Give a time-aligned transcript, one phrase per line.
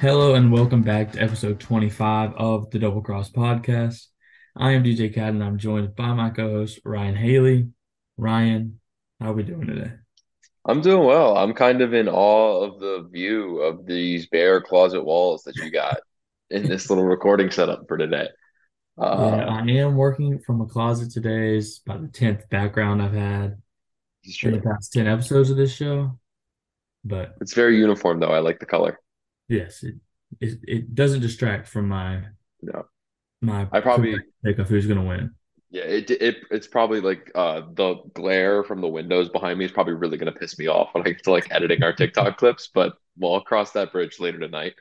[0.00, 4.06] Hello and welcome back to episode 25 of the Double Cross Podcast.
[4.56, 7.68] I am DJ Cat and I'm joined by my co-host Ryan Haley.
[8.16, 8.80] Ryan,
[9.20, 9.92] how are we doing today?
[10.66, 11.36] I'm doing well.
[11.36, 15.70] I'm kind of in awe of the view of these bare closet walls that you
[15.70, 15.98] got
[16.50, 18.28] in this little recording setup for today.
[18.98, 21.56] Yeah, Uh, I am working from a closet today.
[21.56, 23.60] It's about the 10th background I've had
[24.42, 26.18] in the past 10 episodes of this show.
[27.04, 28.32] But It's very uniform though.
[28.32, 28.98] I like the color.
[29.48, 29.96] Yes, it
[30.40, 32.24] it, it doesn't distract from my
[32.62, 32.88] No,
[33.40, 35.34] my I probably pick of who's going to win.
[35.70, 35.82] yeah.
[35.82, 39.94] It it it's probably like uh the glare from the windows behind me is probably
[39.94, 42.68] really gonna piss me off when I get to like editing our TikTok clips.
[42.72, 44.74] But we'll cross that bridge later tonight.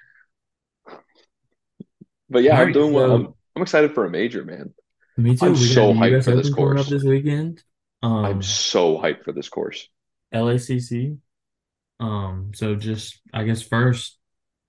[2.29, 3.11] But yeah, All I'm right, doing well.
[3.11, 4.73] I'm I'm excited for a major, man.
[5.17, 5.51] me too.
[5.51, 6.89] I'm We so hyped US for this coming up course.
[6.89, 7.63] this weekend.
[8.23, 9.87] I'm Um, so hyped for this course.
[10.31, 11.17] LACC.
[11.99, 14.19] Um, so just I guess first,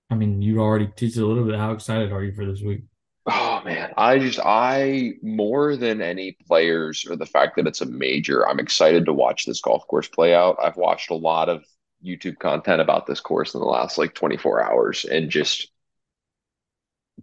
[0.09, 1.55] I mean, you already teased a little bit.
[1.55, 2.83] How excited are you for this week?
[3.27, 7.85] Oh man, I just I more than any players or the fact that it's a
[7.85, 10.57] major, I'm excited to watch this golf course play out.
[10.61, 11.63] I've watched a lot of
[12.05, 15.71] YouTube content about this course in the last like 24 hours and just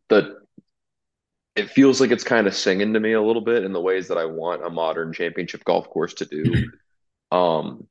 [0.09, 0.43] the
[1.55, 4.09] it feels like it's kind of singing to me a little bit in the ways
[4.09, 6.71] that I want a modern championship golf course to do.
[7.31, 7.87] Um,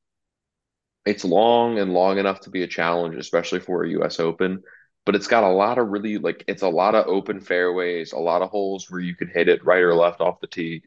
[1.04, 4.62] it's long and long enough to be a challenge, especially for a US Open,
[5.06, 8.20] but it's got a lot of really like it's a lot of open fairways, a
[8.20, 10.84] lot of holes where you can hit it right or left off the tee,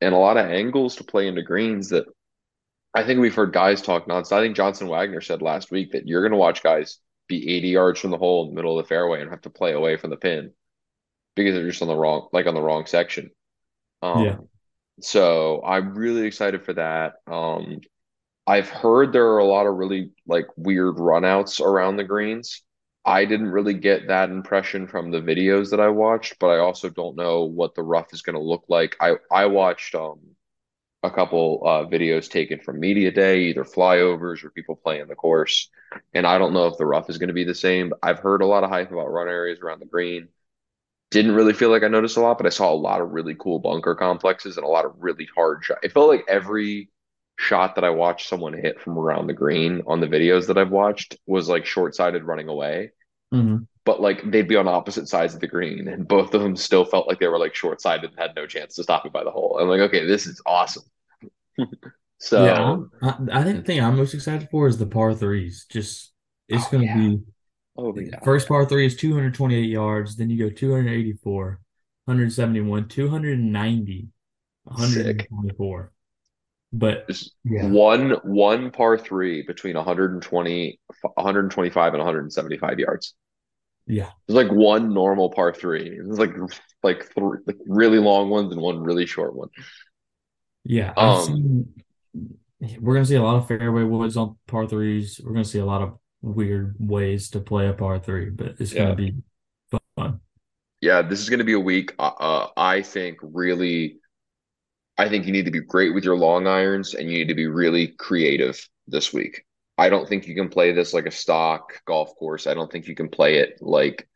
[0.00, 2.06] and a lot of angles to play into greens that
[2.94, 4.32] I think we've heard guys talk nonsense.
[4.32, 7.68] I think Johnson Wagner said last week that you're going to watch guys be 80
[7.68, 9.96] yards from the hole in the middle of the fairway and have to play away
[9.96, 10.52] from the pin
[11.34, 13.30] because they're just on the wrong like on the wrong section.
[14.02, 14.10] Yeah.
[14.10, 14.48] Um,
[15.00, 17.14] so I'm really excited for that.
[17.26, 17.80] Um,
[18.46, 22.62] I've heard there are a lot of really like weird runouts around the greens.
[23.04, 26.88] I didn't really get that impression from the videos that I watched, but I also
[26.88, 28.96] don't know what the rough is going to look like.
[29.00, 30.20] I I watched um
[31.04, 35.70] a couple uh videos taken from media day, either flyovers or people playing the course,
[36.14, 37.92] and I don't know if the rough is going to be the same.
[38.02, 40.28] I've heard a lot of hype about run areas around the green.
[41.10, 43.34] Didn't really feel like I noticed a lot, but I saw a lot of really
[43.36, 45.80] cool bunker complexes and a lot of really hard shots.
[45.84, 46.90] It felt like every
[47.38, 50.70] shot that I watched someone hit from around the green on the videos that I've
[50.70, 52.92] watched was like short-sighted running away,
[53.32, 56.56] hmm but like they'd be on opposite sides of the green, and both of them
[56.56, 59.24] still felt like they were like short-sighted and had no chance to stop it by
[59.24, 59.58] the hole.
[59.60, 60.84] I'm like, okay, this is awesome.
[62.18, 65.66] So, I'm, I, I think the thing I'm most excited for is the par threes.
[65.70, 66.12] Just
[66.48, 67.20] it's oh going to yeah, be
[67.76, 70.16] oh yeah, first par three is 228 yards.
[70.16, 71.60] Then you go 284,
[72.06, 74.08] 171, 290,
[74.74, 75.30] sick.
[76.78, 77.06] 124.
[77.06, 83.14] But yeah, one one par three between 120, 125 and 175 yards.
[83.86, 85.90] yeah, There's like one normal par three.
[85.90, 86.34] There's like
[86.82, 89.48] like three like really long ones and one really short one.
[90.64, 90.92] yeah.
[90.96, 91.64] Um,
[92.60, 92.78] seen.
[92.80, 95.20] We're gonna see a lot of fairway woods on par threes.
[95.22, 98.72] We're gonna see a lot of weird ways to play a par three, but it's
[98.72, 99.14] gonna yeah, be
[99.96, 100.20] fun.
[100.80, 101.02] yeah.
[101.02, 101.94] This is going to be a week.
[101.98, 103.98] Uh, uh, I think really,
[104.96, 107.34] I think you need to be great with your long irons and you need to
[107.34, 109.44] be really creative this week.
[109.76, 112.46] I don't think you can play this like a stock golf course.
[112.46, 114.06] I don't think you can play it like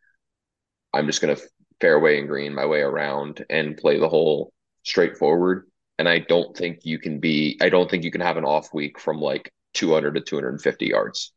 [0.93, 1.43] I'm just going to
[1.81, 4.53] fairway and green my way around and play the whole
[4.85, 5.67] straightforward.
[5.99, 8.73] And I don't think you can be, I don't think you can have an off
[8.73, 11.33] week from like 200 to 250 yards.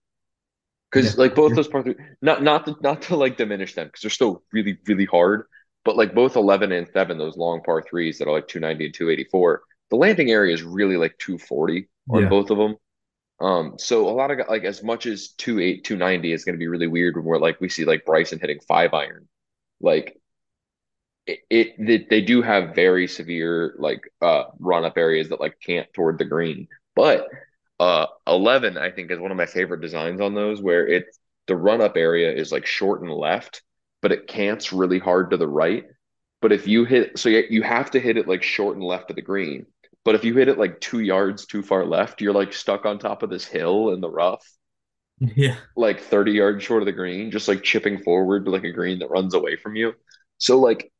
[0.93, 3.87] Yeah, Because like both those par three, not not to, not to like diminish them
[3.87, 5.45] because they're still really really hard,
[5.83, 8.93] but like both 11 and 7, those long par threes that are like 290 and
[8.93, 12.75] 284, the landing area is really like 240 on yeah, both of them.
[13.39, 16.67] Um, so a lot of like as much as 28, 290 is going to be
[16.67, 19.27] really weird when we're like we see like Bryson hitting five iron.
[19.79, 20.17] Like
[21.25, 25.59] it, it they, they do have very severe like uh run up areas that like
[25.59, 26.67] can't toward the green.
[26.95, 27.27] But
[27.79, 31.05] uh 11 I think is one of my favorite designs on those where it
[31.47, 33.63] the run up area is like short and left,
[34.01, 35.85] but it cants really hard to the right.
[36.41, 39.09] But if you hit so you, you have to hit it like short and left
[39.09, 39.65] of the green.
[40.03, 42.97] But if you hit it like two yards too far left, you're like stuck on
[42.97, 44.45] top of this hill in the rough,
[45.19, 48.99] yeah, like 30 yards short of the green, just like chipping forward like a green
[48.99, 49.93] that runs away from you.
[50.37, 50.91] So like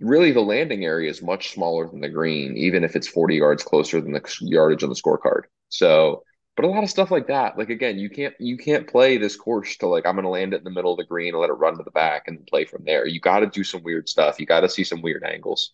[0.00, 3.62] really the landing area is much smaller than the green, even if it's 40 yards
[3.62, 5.42] closer than the yardage on the scorecard.
[5.68, 6.24] So,
[6.56, 9.36] but a lot of stuff like that, like again, you can't you can't play this
[9.36, 11.50] course to like I'm gonna land it in the middle of the green and let
[11.50, 13.06] it run to the back and play from there.
[13.06, 14.38] You got to do some weird stuff.
[14.38, 15.72] You got to see some weird angles.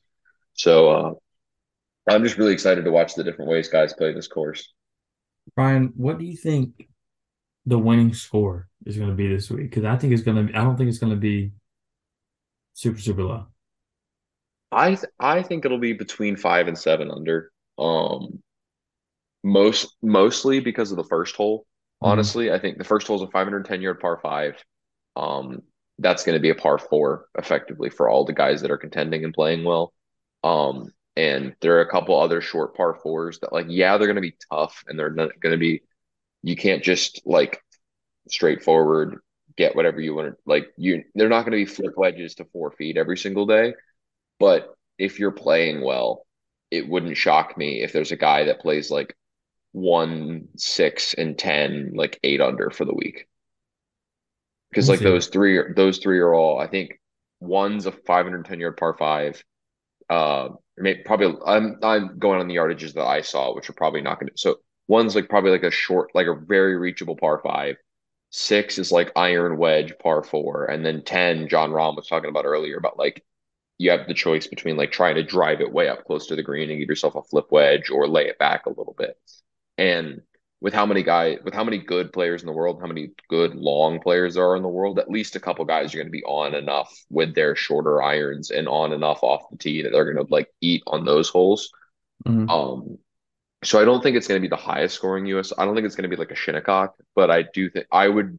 [0.54, 1.14] So uh,
[2.08, 4.72] I'm just really excited to watch the different ways guys play this course.
[5.54, 6.88] Brian, what do you think?
[7.66, 10.58] the winning score is going to be this week because I think it's going to.
[10.58, 11.52] I don't think it's going to be
[12.74, 13.46] super super low.
[14.72, 17.50] I th I think it'll be between five and seven under.
[17.78, 18.42] Um,
[19.42, 21.66] most mostly because of the first hole.
[22.02, 24.62] hmm Honestly, I think the first hole is a 510 yard par five.
[25.16, 25.62] Um,
[25.98, 29.24] that's going to be a par four effectively for all the guys that are contending
[29.24, 29.92] and playing well.
[30.44, 34.14] Um, and there are a couple other short par fours that like, yeah, they're going
[34.16, 35.82] to be tough and they're not going to be,
[36.42, 37.62] you can't just like
[38.28, 39.18] straightforward
[39.56, 42.44] get whatever you want to like you they're not going to be flip wedges to
[42.46, 43.74] four feet every single day
[44.40, 46.26] but if you're playing well
[46.70, 49.16] it wouldn't shock me if there's a guy that plays like
[49.72, 53.28] one six and ten like eight under for the week.
[54.70, 57.00] Because like those three are those three are all I think
[57.40, 59.42] one's a 510 yard par five.
[60.08, 64.02] Uh maybe probably I'm I'm going on the yardages that I saw which are probably
[64.02, 64.56] not going to so
[64.88, 67.76] one's like probably like a short like a very reachable par five.
[68.30, 72.44] Six is like iron wedge par four, and then ten, Jon Rahm was talking about
[72.44, 73.24] earlier about like
[73.78, 76.42] you have the choice between like trying to drive it way up close to the
[76.42, 79.18] green and give yourself a flip wedge or lay it back a little bit.
[79.80, 80.22] And
[80.62, 83.56] with how many guys, with how many good players in the world, how many good
[83.56, 86.12] long players there are in the world, at least a couple guys are going to
[86.12, 90.12] be on enough with their shorter irons and on enough off the tee that they're
[90.12, 91.72] going to like eat on those holes.
[92.26, 92.98] hmm Um,
[93.64, 95.52] so I don't think it's going to be the highest scoring US.
[95.58, 98.08] I don't think it's going to be like a Shinnecock, but I do think I
[98.08, 98.38] would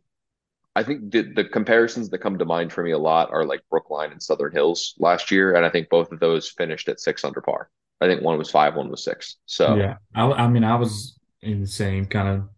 [0.75, 3.61] I think the, the comparisons that come to mind for me a lot are like
[3.69, 7.23] Brookline and Southern Hills last year, and I think both of those finished at six
[7.25, 7.69] under par.
[7.99, 9.38] I think one was five, one was six.
[9.45, 12.49] So Yeah, I, I mean, I was in the same kind of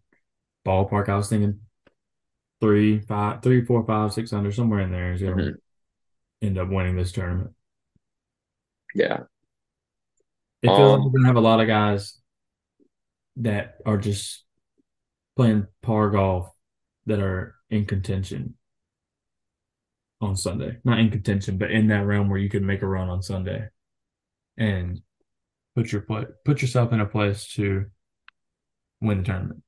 [0.66, 1.08] ballpark.
[1.08, 1.60] I was thinking
[2.60, 5.54] three, five, three, four, five, six under somewhere in there is going to
[6.42, 7.52] end up winning this tournament.
[8.94, 9.24] yeah.
[10.62, 12.20] It feels like we're Um, going to have a lot of guys
[13.36, 14.44] that are just
[15.36, 16.50] playing par golf
[17.06, 18.56] that are in contention
[20.20, 20.78] on Sunday.
[20.84, 23.68] Not in contention, but in that realm where you could make a run on Sunday
[24.56, 25.02] and
[25.76, 27.86] put your put put yourself in a place to
[29.04, 29.62] win the tournament.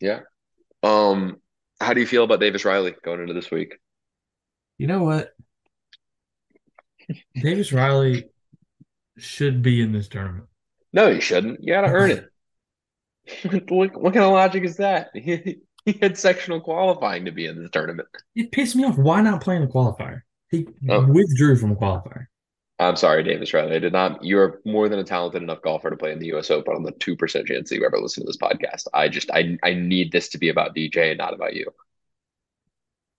[0.00, 0.20] yeah.
[0.82, 1.40] Um,
[1.80, 3.74] how do you feel about Davis Riley going into this week?
[4.78, 5.32] You know what?
[7.34, 8.28] Davis Riley
[9.18, 10.46] should be in this tournament.
[10.92, 11.62] No, you shouldn't.
[11.62, 12.24] You gotta earn it.
[13.68, 15.10] What, what kind of logic is that?
[15.12, 18.06] He, he had sectional qualifying to be in this tournament.
[18.36, 18.96] It pissed me off.
[18.96, 20.20] Why not play in a qualifier?
[20.50, 22.26] He Oh, withdrew from a qualifier.
[22.78, 23.76] I'm sorry, Davis Riley.
[23.76, 24.22] I did not.
[24.22, 26.50] You're more than a talented enough golfer to play in the U.S.
[26.50, 28.86] Open on the two percent chance that you ever listen to this podcast.
[28.92, 31.70] I just, I, I need this to be about DJ and not about you.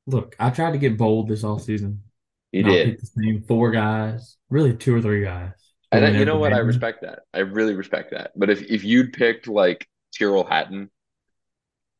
[0.06, 2.04] Look, I tried to get bold this all season.
[2.52, 5.52] You Not did, pick the same four guys, really two or three guys
[5.92, 6.54] and I, you know what?
[6.54, 7.20] I respect that.
[7.34, 8.32] I really respect that.
[8.36, 9.88] But if if you'd picked like
[10.18, 10.90] Tyrrell Hatton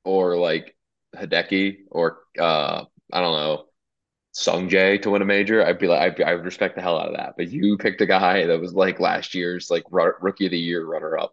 [0.04, 0.76] or like
[1.16, 3.66] Hideki or uh, I don't know,
[4.40, 6.82] Sung Jae to win a major, I'd be like, I'd be, I would respect the
[6.82, 7.34] hell out of that.
[7.38, 10.86] But you picked a guy that was like last year's like rookie of the year
[10.86, 11.32] runner up.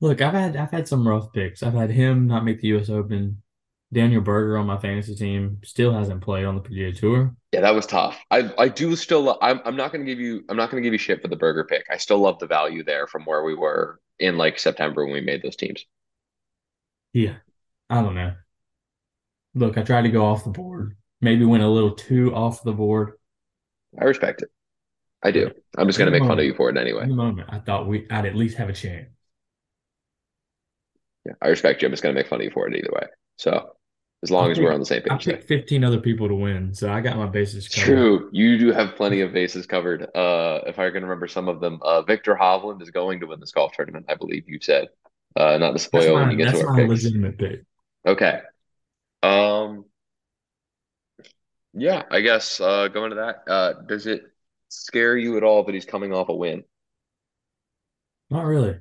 [0.00, 1.62] Look, I've had I've had some rough picks.
[1.62, 2.88] I've had him not make the U.S.
[2.88, 3.42] Open.
[3.92, 7.36] Daniel Berger on my fantasy team still hasn't played on the PGA Tour.
[7.52, 8.18] Yeah, that was tough.
[8.30, 10.94] I I do still lo- I'm I'm not gonna give you I'm not gonna give
[10.94, 11.84] you shit for the Berger pick.
[11.90, 15.20] I still love the value there from where we were in like September when we
[15.20, 15.84] made those teams.
[17.12, 17.34] Yeah,
[17.90, 18.32] I don't know.
[19.54, 20.96] Look, I tried to go off the board.
[21.20, 23.12] Maybe went a little too off the board,
[24.00, 24.50] I respect it.
[25.22, 25.50] I do.
[25.76, 27.06] I'm just gonna the make fun of you for it anyway.
[27.06, 29.08] moment, I thought we I'd at least have a chance.
[31.24, 31.86] Yeah, I respect you.
[31.86, 33.06] I'm just gonna make fun of you for it either way.
[33.36, 33.76] So
[34.22, 35.36] as I long as we're on the same page there.
[35.36, 38.10] picked 15 other people to win, so I got my bases covered.
[38.10, 38.28] true.
[38.32, 40.02] You do have plenty of bases covered.
[40.14, 43.40] Uh, if I can remember some of them, uh, Viktor Hovland is going to win
[43.40, 44.88] this golf tournament, I believe you said.
[45.36, 46.88] Uh, not to That's spoil when you get to that's our my picks.
[46.88, 47.62] legitimate pick.
[48.06, 48.42] Okay.
[49.22, 49.84] Um,
[51.74, 54.22] yeah, I guess uh, going to that, uh, does it
[54.68, 56.64] scare you at all that he's coming off a win?
[58.30, 58.80] Not really.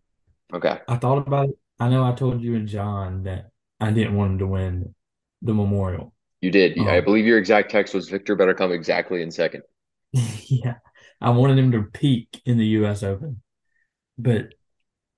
[0.54, 0.80] Okay.
[0.88, 1.58] I thought about it.
[1.80, 4.96] I know I told you and John that I didn't want him to win
[5.42, 6.14] the Memorial.
[6.42, 6.78] You did.
[6.88, 9.64] I Um, believe your exact text was Viktor better come exactly in second.
[10.48, 10.76] yeah,
[11.20, 13.04] I wanted him to peak in the U.S.
[13.04, 13.42] Open,
[14.18, 14.54] but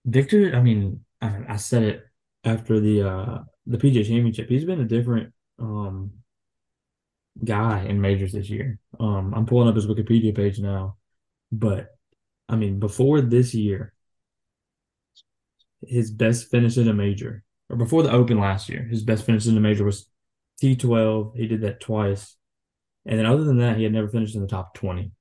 [0.05, 2.03] Viktor, I mean, I, I said it
[2.45, 4.49] after the uh the PGA Championship.
[4.49, 6.11] He's been a different um
[7.43, 8.79] guy in majors this year.
[8.99, 10.97] Um, I'm pulling up his Wikipedia page now,
[11.51, 11.89] but
[12.49, 13.93] I mean, before this year,
[15.85, 19.47] his best finish in a major, or before the Open last year, his best finish
[19.47, 20.07] in a major was
[20.61, 21.35] T12.
[21.35, 22.35] He did that twice,
[23.05, 25.11] and then other than that, he had never finished in the top 20.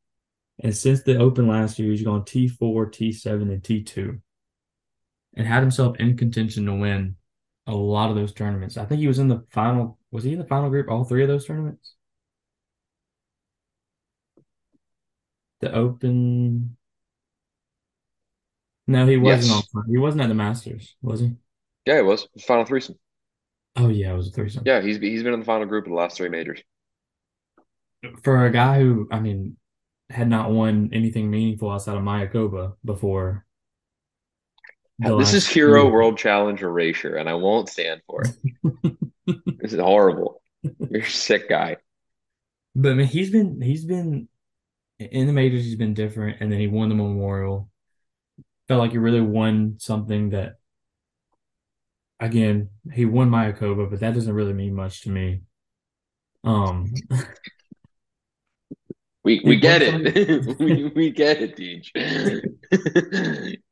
[0.61, 4.21] And since the Open last year, he's gone T4, T7, and T2.
[5.35, 7.17] and had himself in contention to win
[7.67, 8.77] a lot of those tournaments.
[8.77, 9.99] I think he was in the final.
[10.11, 11.95] Was he in the final group all three of those tournaments?
[15.61, 16.77] The Open.
[18.87, 19.69] No, he wasn't Yes.
[19.75, 19.91] on.
[19.91, 21.37] He wasn't at the Masters, was he?
[21.87, 22.29] Yeah, it was.
[22.41, 22.99] Final threesome.
[23.77, 24.65] Oh yeah, it was a threesome.
[24.65, 26.63] Yeah, he's he's been in the final group in the last three majors.
[28.23, 29.57] For a guy who, I mean,
[30.11, 33.47] had not won anything meaningful outside of Mayakoba before
[34.99, 35.91] This is Hero.
[35.91, 38.97] World Challenge erasure, and I won't stand for it.
[39.61, 40.43] This is horrible.
[40.63, 41.77] You're a sick guy.
[42.75, 44.29] But I mean, he's been he's been
[44.99, 45.65] in the majors.
[45.65, 47.71] He's been different, and then he won the Memorial.
[48.67, 50.57] Felt like he really won something that,
[52.19, 55.43] again, he won Mayakoba, but that doesn't really mean much to me.
[56.43, 56.93] Um,
[59.25, 60.59] We we get it.
[60.59, 61.93] we we get it, Deej.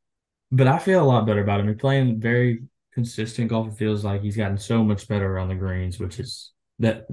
[0.50, 1.68] but I feel a lot better about him.
[1.68, 3.68] He's playing very consistent golf.
[3.68, 7.06] It feels like he's gotten so much better around the greens, which is that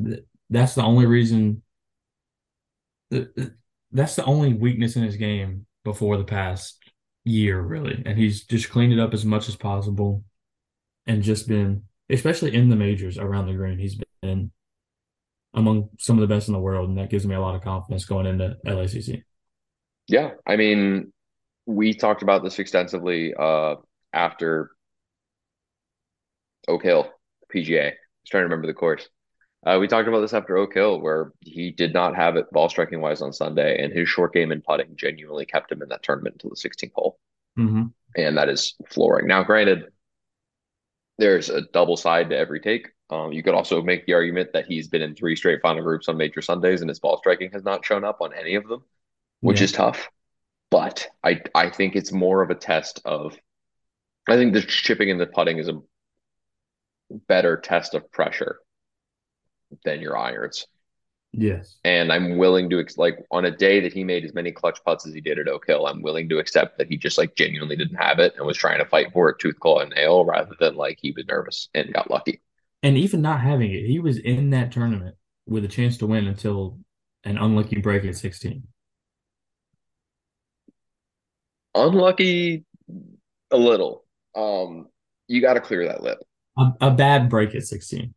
[0.49, 1.63] that's the only reason.
[3.91, 6.77] That's the only weakness in his game before the past
[7.23, 10.23] year, really, and he's just cleaned it up as much as possible.
[11.05, 14.51] and just been, especially in the majors around the green, he's been
[15.53, 17.63] among some of the best in the world, and that gives me a lot of
[17.63, 19.23] confidence going into LACC.
[20.07, 21.11] Yeah, I mean,
[21.67, 23.75] we talked about this extensively uh,
[24.13, 24.71] after
[26.67, 27.11] Oak Hill,
[27.49, 27.87] PGA.
[27.87, 29.07] I was trying to remember the course.
[29.65, 32.69] Uh, we talked about this after Oak Hill, where he did not have it ball
[32.69, 36.03] striking wise on Sunday, and his short game and putting genuinely kept him in that
[36.03, 37.19] tournament until the 16th hole.
[37.57, 37.83] hmm
[38.15, 39.27] And that is flooring.
[39.27, 39.87] Now, granted,
[41.17, 42.89] there's a double side to every take.
[43.09, 46.09] Um, you could also make the argument that he's been in three straight final groups
[46.09, 48.83] on major Sundays, and his ball striking has not shown up on any of them,
[49.41, 49.65] which Yeah.
[49.65, 50.09] is tough.
[50.69, 53.37] But I I think it's more of a test of
[54.27, 55.79] I think the chipping and the putting is a
[57.27, 58.59] better test of pressure
[59.85, 60.67] than your irons.
[61.33, 61.77] Yes.
[61.83, 65.05] And I'm willing to like on a day that he made as many clutch putts
[65.05, 67.75] as he did at Oak Hill, I'm willing to accept that he just like genuinely
[67.75, 70.55] didn't have it and was trying to fight for it tooth, claw, and nail rather
[70.59, 72.41] than like he was nervous and got lucky.
[72.81, 76.27] And even not having it, he was in that tournament with a chance to win
[76.27, 76.79] until
[77.23, 78.63] an unlucky break at 16.
[81.75, 82.65] Unlucky
[83.51, 84.03] a little.
[84.35, 84.87] Um,
[85.27, 86.19] you got to clear that lip.
[86.57, 88.13] A, a bad break at 16.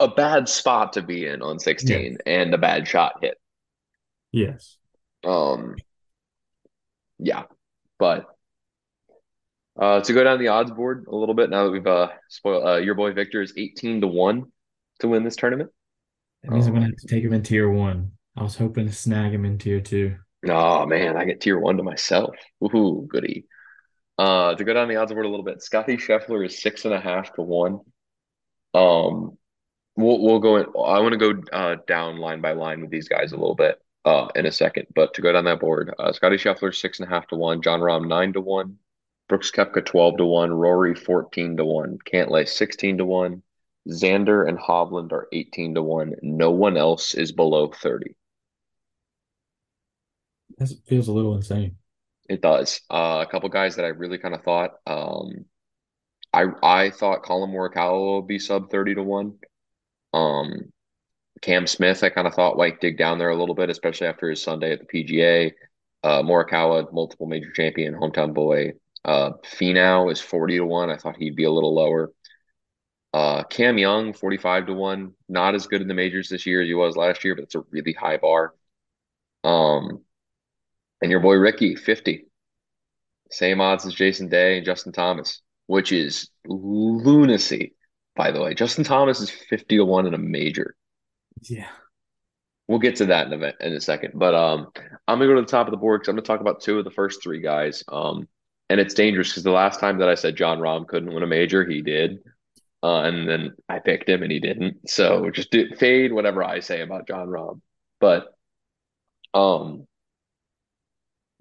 [0.00, 1.64] A bad spot to be in on Yes.
[1.64, 3.38] 16 and a bad shot hit.
[4.32, 4.76] Yes.
[5.24, 5.76] Um,
[7.18, 7.44] yeah,
[7.98, 8.26] but
[9.78, 12.66] uh, to go down the odds board a little bit now that we've uh spoiled
[12.66, 14.44] uh, your boy Viktor is 18 to 1
[15.00, 15.70] to win this tournament.
[16.42, 18.12] That means I'm gonna Um, have to take him in tier one.
[18.36, 20.16] I was hoping to snag him in tier two.
[20.48, 22.36] Oh man, I get tier one to myself.
[22.62, 23.46] Woohoo, goody.
[24.16, 26.94] Uh, to go down the odds board a little bit, Scottie Scheffler is six and
[26.94, 27.80] a half to one.
[28.72, 29.38] Um,
[29.96, 30.66] we'll we'll go in.
[30.66, 33.78] I want to go uh down line by line with these guys a little bit
[34.04, 37.08] uh in a second, but to go down that board, uh, Scottie Scheffler six and
[37.08, 38.78] a half to one, Jon Rahm nine to one,
[39.28, 43.42] Brooks Koepka twelve to one, Rory fourteen to one, Cantlay sixteen to one,
[43.88, 46.14] Xander and Hovland are eighteen to one.
[46.22, 48.14] No one else is below thirty.
[50.58, 51.76] That feels a little insane.
[52.28, 52.80] It does.
[52.90, 54.72] Uh, a couple guys that I really kind of thought.
[54.86, 55.44] Um,
[56.32, 59.38] I I thought Collin Morikawa would be sub thirty to one.
[60.12, 60.72] Um,
[61.42, 64.30] Cam Smith, I kind of thought might dig down there a little bit, especially after
[64.30, 65.52] his Sunday at the PGA.
[66.02, 68.72] Uh, Morikawa, multiple major champion, hometown boy.
[69.04, 70.90] Uh, Finau is 40 to 1.
[70.90, 72.12] I thought he'd be a little lower.
[73.12, 75.12] Uh, Cam Young, 45 to 1.
[75.28, 77.54] Not as good in the majors this year as he was last year, but it's
[77.54, 78.54] a really high bar.
[79.44, 80.00] Um,
[81.04, 82.24] and your boy Ricky, 50.
[83.30, 87.74] Same odds as Jason Day and Justin Thomas, which is lunacy,
[88.16, 88.54] by the way.
[88.54, 90.74] Justin Thomas is 50 to 1 in a major.
[91.42, 91.68] Yeah.
[92.68, 94.12] We'll get to that in a, in a second.
[94.14, 94.68] But um,
[95.06, 96.78] I'm gonna go to the top of the board because I'm gonna talk about two
[96.78, 97.84] of the first three guys.
[97.88, 98.26] Um,
[98.70, 101.26] and it's dangerous because the last time that I said Jon Rahm couldn't win a
[101.26, 102.20] major, he did.
[102.82, 104.88] Uh, and then I picked him and he didn't.
[104.88, 107.60] So just do, fade whatever I say about Jon Rahm.
[108.00, 108.28] But
[109.34, 109.86] um,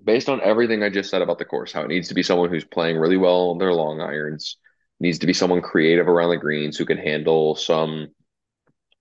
[0.03, 2.49] based on everything I just said about the course, how it needs to be someone
[2.49, 4.57] who's playing really well on their long irons,
[4.99, 8.09] needs to be someone creative around the greens who can handle some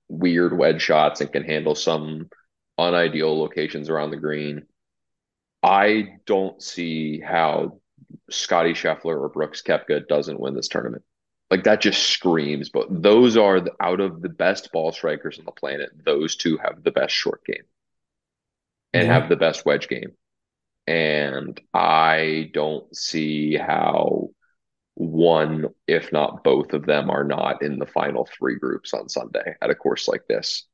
[0.09, 2.28] weird wedge shots and can handle some
[2.78, 4.66] unideal locations around the green.
[5.62, 7.80] I don't see how
[8.30, 11.04] Scottie Scheffler or Brooks Koepka doesn't win this tournament.
[11.50, 12.71] Like that just screams.
[12.71, 15.90] But those are the, out of the best ball strikers on the planet.
[16.04, 17.64] Those two have the best short game
[18.92, 19.14] and Yeah.
[19.21, 20.12] have the best wedge game.
[20.86, 24.30] And I don't see how
[24.94, 29.56] one, if not both of them, are not in the final three groups on Sunday
[29.62, 30.66] at a course like this.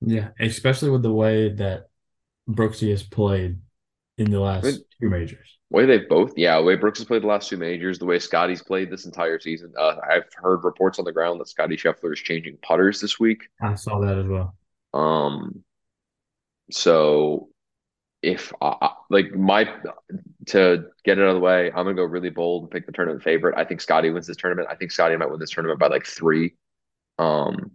[0.00, 1.88] Yeah, especially with the way that
[2.48, 3.60] Brooksy has played
[4.18, 5.58] in the I mean, last two majors.
[5.70, 8.18] way they've both, yeah, the way Brooks has played the last two majors, the way
[8.18, 9.72] Scottie's played this entire season.
[9.78, 13.42] Uh, I've heard reports on the ground that Scottie Scheffler is changing putters this week.
[13.60, 14.56] I saw that as well.
[14.92, 15.64] Um,
[16.70, 17.49] so
[18.22, 19.64] if I, like my
[20.48, 22.92] to get it out of the way, I'm gonna go really bold and pick the
[22.92, 23.56] tournament favorite.
[23.56, 24.68] I think Scottie wins this tournament.
[24.70, 26.54] I think Scottie might win this tournament by like three.
[27.18, 27.72] Um,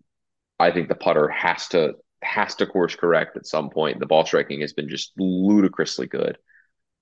[0.60, 4.00] I think the putter has to has to course correct at some point.
[4.00, 6.38] The ball striking has been just ludicrously good.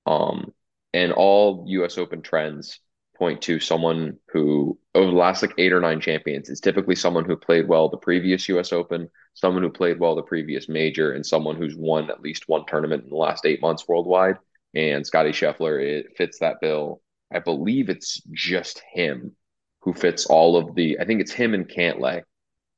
[0.05, 0.53] Um,
[0.93, 1.97] and all U.S.
[1.97, 2.79] Open trends
[3.15, 7.25] point to someone who, over the last like eight or nine champions, is typically someone
[7.25, 8.73] who played well the previous U.S.
[8.73, 12.65] Open, someone who played well the previous major, and someone who's won at least one
[12.67, 14.37] tournament in the last eight months worldwide.
[14.75, 17.01] And Scottie Scheffler, it fits that bill.
[17.31, 19.35] I believe it's just him
[19.81, 20.99] who fits all of the.
[20.99, 22.23] I think it's him and Cantlay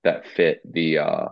[0.03, 1.27] that fit the uh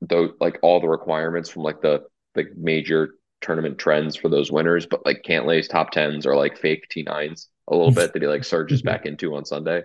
[0.00, 2.02] the like all the requirements from like the
[2.34, 6.86] like major tournament trends for those winners, but like Cantlay's top tens are like fake
[6.90, 9.82] T9s a little bit that he like surges back into on Sunday.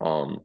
[0.00, 0.42] Um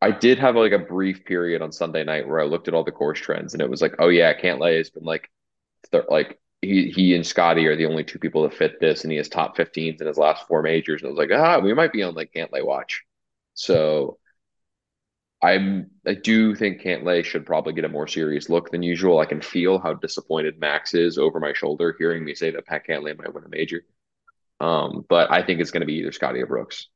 [0.00, 2.82] I did have like a brief period on Sunday night where I looked at all
[2.84, 5.30] the course trends and it was like, oh yeah, Cantlay has been like
[5.92, 9.12] th- like he he and Scottie are the only two people that fit this and
[9.12, 11.02] he has top 15s in his last four majors.
[11.02, 13.02] And I was like, ah, we might be on like Cantlay watch.
[13.54, 14.18] So
[15.42, 19.18] I'm I do think Cantlay should probably get a more serious look than usual.
[19.18, 22.86] I can feel how disappointed Max is over my shoulder hearing me say that Pat
[22.86, 23.82] Cantlay might win a major.
[24.62, 26.88] Um, but I think it's going to be either Scottie or Brooks.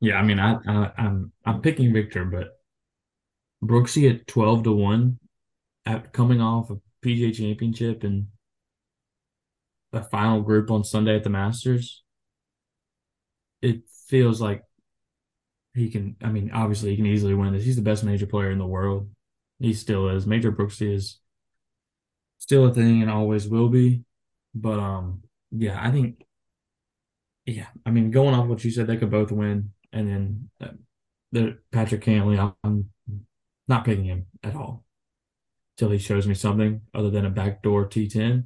[0.00, 2.58] Yeah, I mean, I, I I'm I'm picking Viktor, but
[3.62, 5.20] Brooksy at twelve to one,
[5.86, 8.26] at coming off a PGA Championship and
[9.92, 12.02] a final group on Sunday at the Masters.
[13.62, 14.64] It feels like
[15.74, 16.16] he can.
[16.22, 17.64] I mean, obviously, he can easily win this.
[17.64, 19.08] He's the best major player in the world.
[19.60, 20.26] He still is.
[20.26, 21.20] Major Brooksy is
[22.38, 24.02] still a thing and always will be.
[24.54, 26.24] But um, yeah, I think.
[27.46, 30.74] Yeah, I mean, going off what you said, they could both win, and then uh,
[31.32, 32.90] the Patrick Cantlay, I'm
[33.66, 34.84] not picking him at all
[35.80, 38.44] till he shows me something other than a backdoor T10.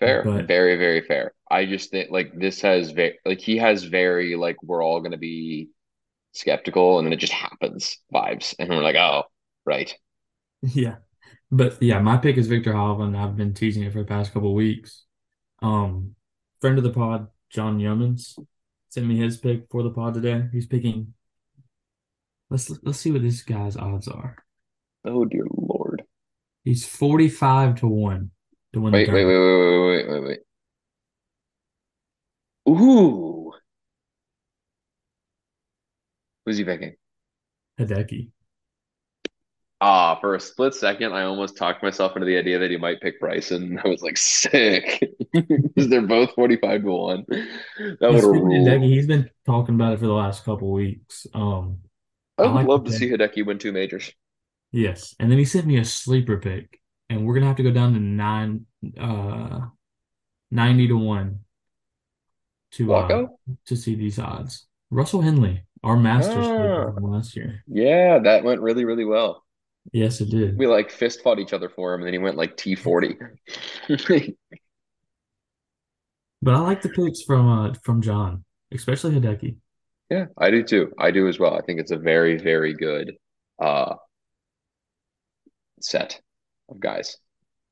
[0.00, 1.32] Fair, But very, very fair.
[1.50, 5.12] I just think like this has very like he has very like we're all going
[5.12, 5.70] to be
[6.32, 9.22] skeptical and then it just happens vibes and we're like, oh,
[9.64, 9.94] right.
[10.62, 10.96] yeah,
[11.50, 13.16] but yeah, my pick is Viktor Hovland.
[13.16, 15.05] I've been teasing it for the past couple of weeks.
[15.62, 16.14] Um,
[16.60, 18.38] friend of the pod, John Yeomans,
[18.88, 20.48] sent me his pick for the pod today.
[20.52, 21.14] He's picking.
[22.50, 24.36] Let's let's see what this guy's odds are.
[25.04, 26.04] Oh dear Lord.
[26.64, 28.30] He's 45 to 1
[28.72, 30.40] to win the Wait, wait, wait, wait, wait, wait, wait, wait.
[32.68, 33.52] Ooh,
[36.44, 36.96] who's he picking?
[37.78, 38.30] Hideki.
[39.80, 43.00] Ah, for a split second, I almost talked myself into the idea that he might
[43.02, 43.78] pick Bryson.
[43.84, 45.02] I was like, sick.
[45.32, 47.26] Because they're both 45 to 1.
[48.00, 48.88] That would He's Hideki.
[48.88, 51.26] He's been talking about it for the last couple weeks.
[51.34, 51.78] Um,
[52.38, 54.12] I I would like the love to see Hideki win two majors.
[54.72, 55.14] Yes.
[55.20, 57.92] And then he sent me a sleeper pick, and we're gonna have to go down
[57.94, 58.66] to nine
[58.98, 59.60] uh
[60.50, 61.40] 90 to 1
[62.72, 63.26] to uh
[63.66, 64.66] to see these odds.
[64.90, 67.64] Russell Henley, our Masters Ah, last year.
[67.66, 69.44] yeah, that went really, really well.
[69.92, 70.58] Yes, it did.
[70.58, 73.16] We like fist fought each other for him, and then he went like T40.
[76.42, 79.56] But I like the picks from uh from John, especially Hideki.
[80.10, 80.92] Yeah, I do too.
[80.98, 81.54] I do as well.
[81.54, 83.14] I think it's a very, very good
[83.60, 83.94] uh
[85.80, 86.20] set
[86.68, 87.16] of guys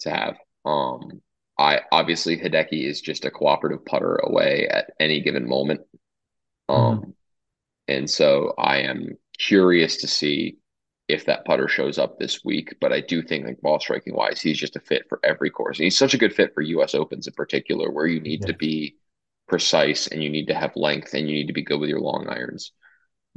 [0.01, 0.37] to have.
[0.65, 1.21] Um,
[1.59, 5.83] I obviously Hideki is just a cooperative putter away at any given moment.
[6.69, 7.15] Um,
[7.87, 10.57] and so I am curious to see
[11.09, 12.75] if that putter shows up this week.
[12.81, 15.79] But I do think, like ball striking wise, he's just a fit for every course.
[15.79, 16.95] And he's such a good fit for U.S.
[16.95, 18.97] Opens in particular, where you need to be
[19.49, 22.01] precise and you need to have length and you need to be good with your
[22.01, 22.73] long irons.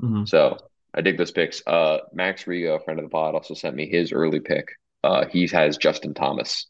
[0.01, 0.27] Mhm.
[0.27, 0.57] So
[0.93, 1.61] I dig those picks.
[1.67, 4.67] Uh, Max Rigo, a friend of the pod, also sent me his early pick.
[5.03, 6.67] Uh, he has Justin Thomas.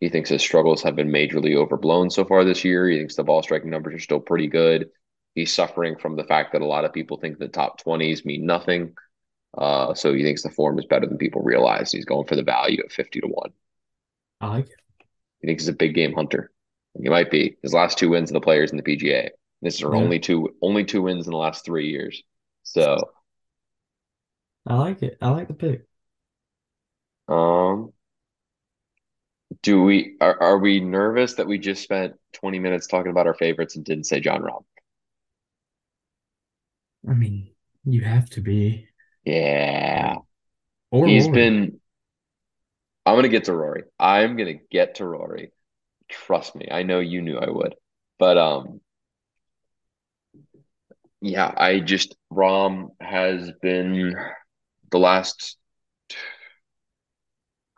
[0.00, 2.88] He thinks his struggles have been majorly overblown so far this year.
[2.88, 4.90] He thinks the ball striking numbers are still pretty good.
[5.34, 8.44] He's suffering from the fact that a lot of people think the top 20s mean
[8.44, 8.94] nothing.
[9.56, 11.92] Uh, so he thinks the form is better than people realize.
[11.92, 13.52] He's going for the value at 50 to 1.
[14.40, 14.76] I like it.
[15.40, 16.50] He thinks he's a big game hunter.
[17.00, 17.56] He might be.
[17.62, 19.30] His last two wins in the players in the PGA.
[19.60, 19.94] This are Yeah.
[19.94, 22.22] only two only two wins in the last three years.
[22.62, 23.12] So
[24.66, 25.18] I like it.
[25.20, 25.86] I like the pick.
[27.28, 27.92] um
[29.62, 33.34] Do we are, are we nervous that we just spent 20 minutes talking about our
[33.34, 34.64] favorites and didn't say Jon Rahm?
[37.08, 38.88] I mean, you have to be.
[39.24, 40.16] Yeah.
[40.90, 41.34] Or He's Rory.
[41.34, 41.80] been
[43.04, 43.84] I'm gonna get to Rory.
[43.98, 45.52] I'm gonna get to Rory.
[46.08, 46.68] Trust me.
[46.70, 47.74] I know you knew I would.
[48.18, 48.80] But um
[51.20, 54.16] yeah, I just Rahm has been
[54.90, 55.56] the last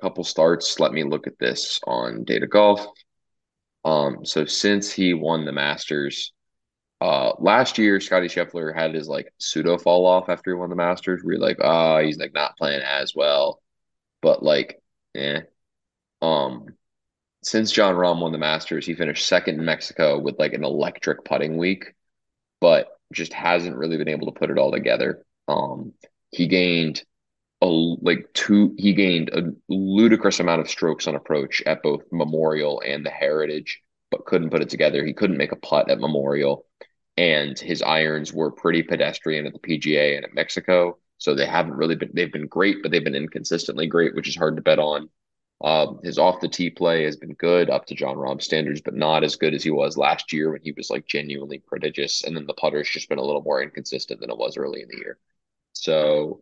[0.00, 0.78] couple starts.
[0.80, 2.86] Let me look at this on Data Golf.
[3.84, 6.33] Um, so since he won the Masters,
[7.04, 10.74] uh, last year Scottie Scheffler had his like pseudo fall off after he won the
[10.74, 11.22] Masters.
[11.22, 13.60] We are like, oh, he's like not playing as well,
[14.22, 14.80] but like,
[15.14, 15.42] eh.
[16.22, 16.68] Um,
[17.42, 21.26] since Jon Rahm won the Masters, he finished second in Mexico with like an electric
[21.26, 21.92] putting week,
[22.58, 25.26] but just hasn't really been able to put it all together.
[25.46, 25.92] Um,
[26.30, 27.02] he gained
[27.60, 32.80] a like two he gained a ludicrous amount of strokes on approach at both Memorial
[32.80, 35.04] and the Heritage, but couldn't put it together.
[35.04, 36.64] He couldn't make a putt at Memorial,
[37.16, 40.98] and his irons were pretty pedestrian at the PGA and at Mexico.
[41.18, 44.36] So they haven't really been they've been great, but they've been inconsistently great, which is
[44.36, 45.08] hard to bet on.
[45.62, 48.94] Um, his off the tee play has been good up to Jon Rahm standards, but
[48.94, 52.24] not as good as he was last year when he was like genuinely prodigious.
[52.24, 54.88] And then the putter's just been a little more inconsistent than it was early in
[54.88, 55.18] the year.
[55.72, 56.40] So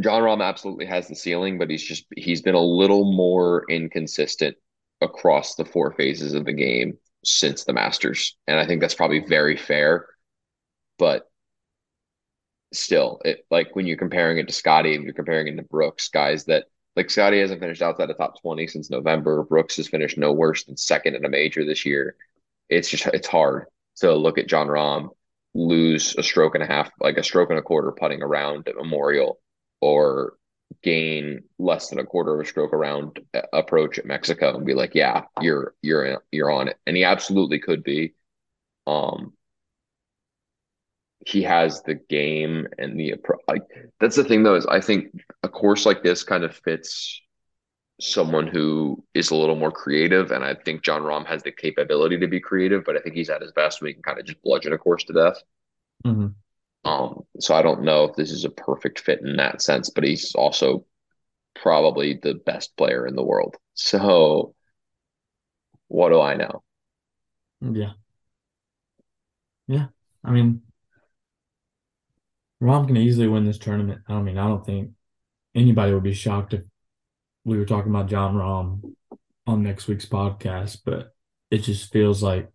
[0.00, 4.56] Jon Rahm absolutely has the ceiling, but he's just he's been a little more inconsistent
[5.00, 6.98] across the four phases of the game
[7.28, 8.36] since the Masters.
[8.46, 10.06] And I think that's probably very fair.
[10.98, 11.28] But
[12.72, 16.08] still, it like when you're comparing it to Scottie and you're comparing it to Brooks,
[16.08, 19.44] guys that like Scottie hasn't finished outside the top 20 since November.
[19.44, 22.16] Brooks has finished no worse than second in a major this year.
[22.68, 23.66] It's just it's hard
[23.98, 25.10] to look at Jon Rahm
[25.54, 28.76] lose a stroke and a half, like a stroke and a quarter putting around at
[28.76, 29.40] Memorial
[29.80, 30.34] or
[30.82, 33.18] gain less than a quarter of a stroke around
[33.52, 36.76] approach at Mexico and be like, yeah, you're you're you're on it.
[36.86, 38.14] And he absolutely could be.
[38.86, 39.32] Um
[41.26, 43.40] he has the game and the approach.
[43.48, 43.62] Like
[44.00, 45.08] that's the thing though, is I think
[45.42, 47.20] a course like this kind of fits
[48.00, 50.30] someone who is a little more creative.
[50.30, 53.30] And I think Jon Rahm has the capability to be creative, but I think he's
[53.30, 55.42] at his best when he can kind of just bludgeon a course to death.
[56.06, 56.28] Mm-hmm.
[56.88, 60.04] Um, so I don't know if this is a perfect fit in that sense, but
[60.04, 60.86] he's also
[61.54, 63.56] probably the best player in the world.
[63.74, 64.54] So
[65.88, 66.62] what do I know?
[67.60, 67.92] Yeah.
[69.66, 69.86] Yeah.
[70.24, 70.62] I mean,
[72.62, 74.02] Rahm can easily win this tournament.
[74.08, 74.92] I mean, I don't think
[75.54, 76.62] anybody would be shocked if
[77.44, 78.94] we were talking about Jon Rahm
[79.46, 81.14] on next week's podcast, but
[81.50, 82.50] it just feels like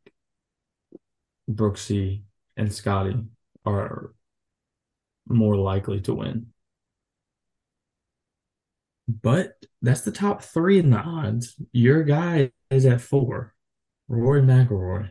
[1.50, 2.24] Brooksy
[2.58, 3.24] and Scottie
[3.65, 4.13] are
[5.28, 6.48] more likely to win.
[9.08, 11.56] But that's the top three in the odds.
[11.72, 13.54] Your guy is at four,
[14.08, 15.10] Rory McIlroy.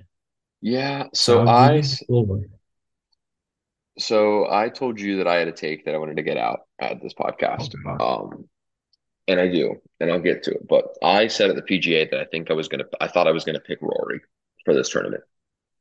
[0.61, 1.83] Yeah, so I
[3.99, 6.61] so I told you that I had a take that I wanted to get out
[6.79, 7.75] at this podcast.
[8.01, 8.49] Oh, um,
[9.29, 10.67] and I do, and I'll get to it.
[10.67, 13.33] But I said at the PGA that I think I was gonna, I thought I
[13.33, 14.21] was gonna pick Rory
[14.65, 15.23] for this tournament,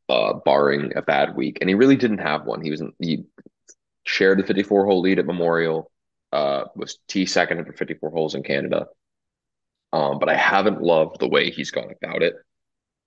[0.10, 2.62] uh, barring a bad week, and he really didn't have one.
[2.62, 3.24] He was he
[4.22, 5.90] shared the 54 hole lead at Memorial,
[6.32, 8.86] uh, was T second for 54 holes in Canada.
[9.92, 12.36] Um, but I haven't loved the way he's gone about it.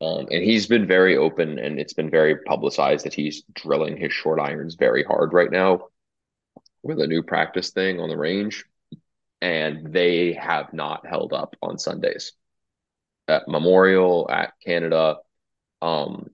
[0.00, 4.12] Um, and he's been very open and it's been very publicized that he's drilling his
[4.12, 5.87] short irons very hard right now
[6.83, 8.64] with a new practice thing on the range.
[9.40, 12.33] And they have not held up on Sundays
[13.29, 15.18] at Memorial, at Canada.
[15.81, 16.31] Um,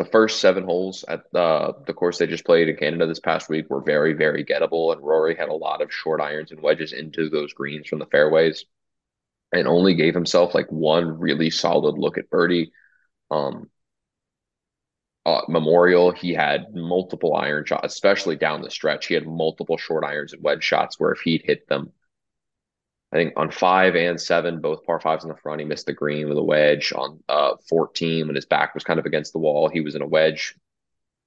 [0.00, 3.50] the first seven holes at the the course they just played in Canada this past
[3.50, 4.94] week were very, very gettable.
[4.94, 8.06] And Rory had a lot of short irons and wedges into those greens from the
[8.06, 8.64] fairways
[9.52, 12.72] and only gave himself like one really solid look at birdie.
[13.30, 13.68] Um,
[15.26, 19.06] uh, Memorial, he had multiple iron shots, especially down the stretch.
[19.06, 21.92] He had multiple short irons and wedge shots where if he'd hit them,
[23.12, 25.92] I think on five and seven, both par fives in the front, he missed the
[25.92, 26.92] green with a wedge.
[26.92, 30.02] On uh, 14, when his back was kind of against the wall, he was in
[30.02, 30.54] a wedge.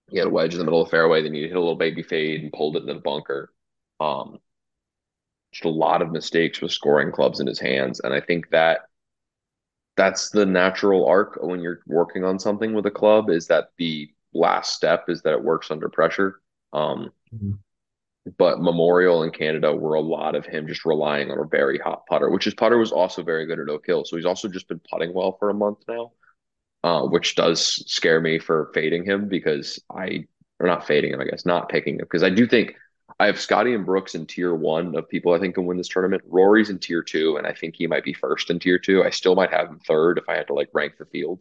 [0.09, 1.21] He had a wedge in the middle of the fairway.
[1.21, 3.51] Then he hit a little baby fade and pulled it into the bunker.
[3.99, 4.39] Um,
[5.51, 7.99] just a lot of mistakes with scoring clubs in his hands.
[7.99, 8.81] And I think that
[9.97, 14.09] that's the natural arc when you're working on something with a club is that the
[14.33, 16.39] last step is that it works under pressure.
[16.71, 17.51] Um, mm-hmm
[18.37, 22.05] but Memorial in Canada were a lot of him just relying on a very hot
[22.07, 24.05] putter, which his putter was also very good at Oak Hill.
[24.05, 26.13] So he's also just been putting well for a month now,
[26.83, 30.27] uh, which does scare me for fading him because I,
[30.59, 32.75] or not fading him, I guess, not picking him because I do think
[33.19, 35.89] I have Scottie and Brooks in tier one of people I think can win this
[35.89, 36.23] tournament.
[36.25, 39.03] Rory's in tier two, and I think he might be first in tier two.
[39.03, 41.39] I still might have him third if I had to like rank the field,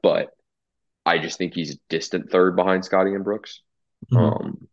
[0.00, 0.30] but
[1.04, 3.60] I just think he's distant third behind Scottie and Brooks.
[4.12, 4.16] Mhm.
[4.16, 4.68] Um,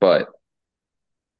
[0.00, 0.28] but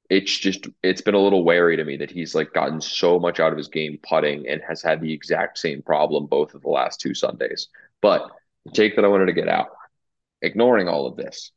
[0.08, 3.40] it's just it's been a little wary to me that he's like gotten so much
[3.40, 6.68] out of his game putting and has had the exact same problem both of the
[6.68, 7.68] last two Sundays.
[8.00, 8.30] But
[8.64, 9.68] the take that I wanted to get out,
[10.42, 11.50] ignoring all of this,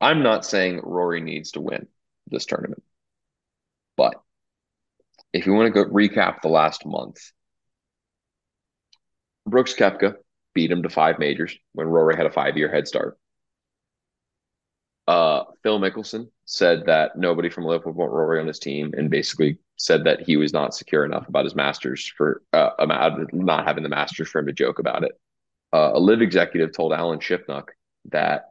[0.00, 1.86] I'm not saying Rory needs to win
[2.28, 2.82] this tournament.
[3.96, 4.14] But
[5.32, 7.18] if you want to go recap the last month,
[9.46, 10.16] Brooks Koepka
[10.54, 13.18] beat him to five majors when Rory had a five year head start.
[15.08, 19.58] Uh, Phil Mickelson said that nobody from Liverpool want Rory on his team, and basically
[19.76, 23.82] said that he was not secure enough about his Masters for uh, about not having
[23.82, 25.12] the Masters for him to joke about it.
[25.72, 27.68] Uh, a LIV executive told Alan Shipnuck
[28.10, 28.50] that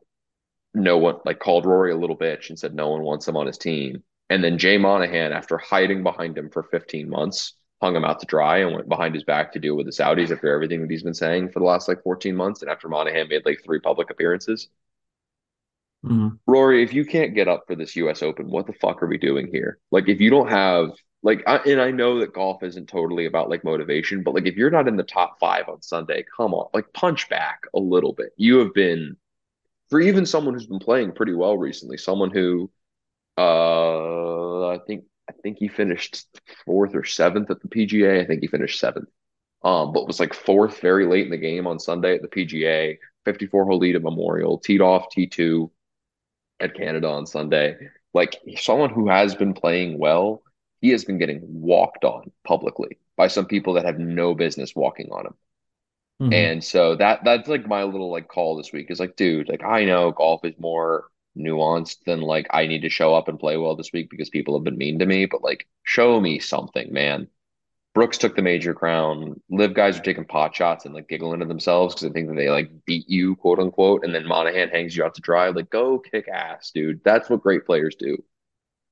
[0.73, 3.47] no one like called Rory a little bitch and said no one wants him on
[3.47, 4.03] his team.
[4.29, 8.25] And then Jay Monahan, after hiding behind him for 15 months, hung him out to
[8.25, 11.03] dry and went behind his back to deal with the Saudis after everything that he's
[11.03, 12.61] been saying for the last like 14 months.
[12.61, 14.69] And after Monahan made like three public appearances.
[16.05, 16.39] Mhm.
[16.47, 19.17] Rory, if you can't get up for this US Open, what the fuck are we
[19.17, 19.79] doing here?
[19.91, 23.49] Like, if you don't have, like, I, and I know that golf isn't totally about
[23.49, 26.69] like motivation, but like, if you're not in the top five on Sunday, come on,
[26.73, 28.31] like, punch back a little bit.
[28.35, 29.15] You have been,
[29.89, 32.71] for even someone who's been playing pretty well recently, someone who,
[33.37, 36.25] uh, I think, I think he finished
[36.65, 38.21] fourth or seventh at the PGA.
[38.21, 39.09] I think he finished seventh,
[39.63, 42.99] um, but was like fourth very late in the game on Sunday at the PGA,
[43.25, 45.71] 54 hole lead at Memorial, teed off T2
[46.62, 47.78] at Canada on Sunday.
[48.13, 50.43] Like someone who has been playing well,
[50.82, 55.12] he has been getting walked on publicly by some people that have no business walking
[55.12, 55.36] on him.
[56.19, 56.32] Mhm.
[56.34, 59.63] And so that that's like my little like call this week is like, dude, like
[59.63, 63.58] I know golf is more nuanced than like I need to show up and play
[63.58, 66.91] well this week because people have been mean to me, but like show me something,
[66.93, 67.28] man.
[67.93, 69.41] Brooks took the major crown.
[69.49, 72.36] LIV guys are taking pot shots and like giggling to themselves because they think that
[72.36, 74.06] they like beat you, quote unquote.
[74.06, 75.49] And then Monahan hangs you out to dry.
[75.49, 77.01] Like, go kick ass, dude.
[77.04, 78.23] That's what great players do.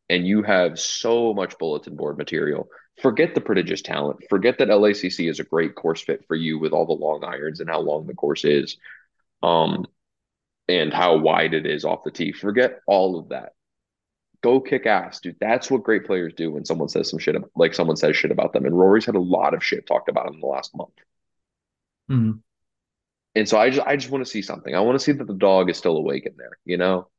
[0.09, 2.67] And you have so much bulletin board material.
[3.01, 4.19] Forget the prodigious talent.
[4.29, 7.61] Forget that LACC is a great course fit for you with all the long irons
[7.61, 8.75] and how long the course is,
[9.41, 9.85] um,
[10.67, 12.33] and how wide it is off the tee.
[12.33, 13.53] Forget all of that
[14.41, 15.35] go kick ass, dude.
[15.39, 18.31] That's what great players do when someone says some shit, about, like someone says shit
[18.31, 18.65] about them.
[18.65, 20.93] And Rory's had a lot of shit talked about him in the last month.
[22.09, 22.39] Mhm.
[23.35, 24.73] And so I just, I just want to see something.
[24.73, 27.09] I want to see that the dog is still awake in there, you know?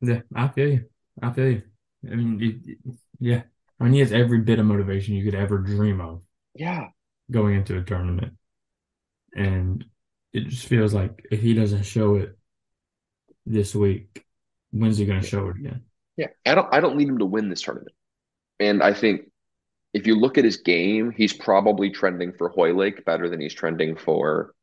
[0.00, 0.84] Yeah, I feel you.
[1.22, 1.62] I feel you.
[2.10, 3.42] I mean, it, it- yeah.
[3.78, 6.22] I mean, he has every bit of motivation you could ever dream of
[6.54, 6.88] Yeah.
[7.30, 8.34] going into a tournament.
[9.34, 9.84] And
[10.32, 12.36] it just feels like if he doesn't show it
[13.46, 14.24] this week,
[14.70, 15.82] when's he going to show it again?
[16.16, 16.28] Yeah.
[16.46, 17.94] I don't, I don't need him to win this tournament.
[18.58, 19.22] And I think
[19.92, 23.96] if you look at his game, he's probably trending for Hoylake better than he's trending
[23.96, 24.54] for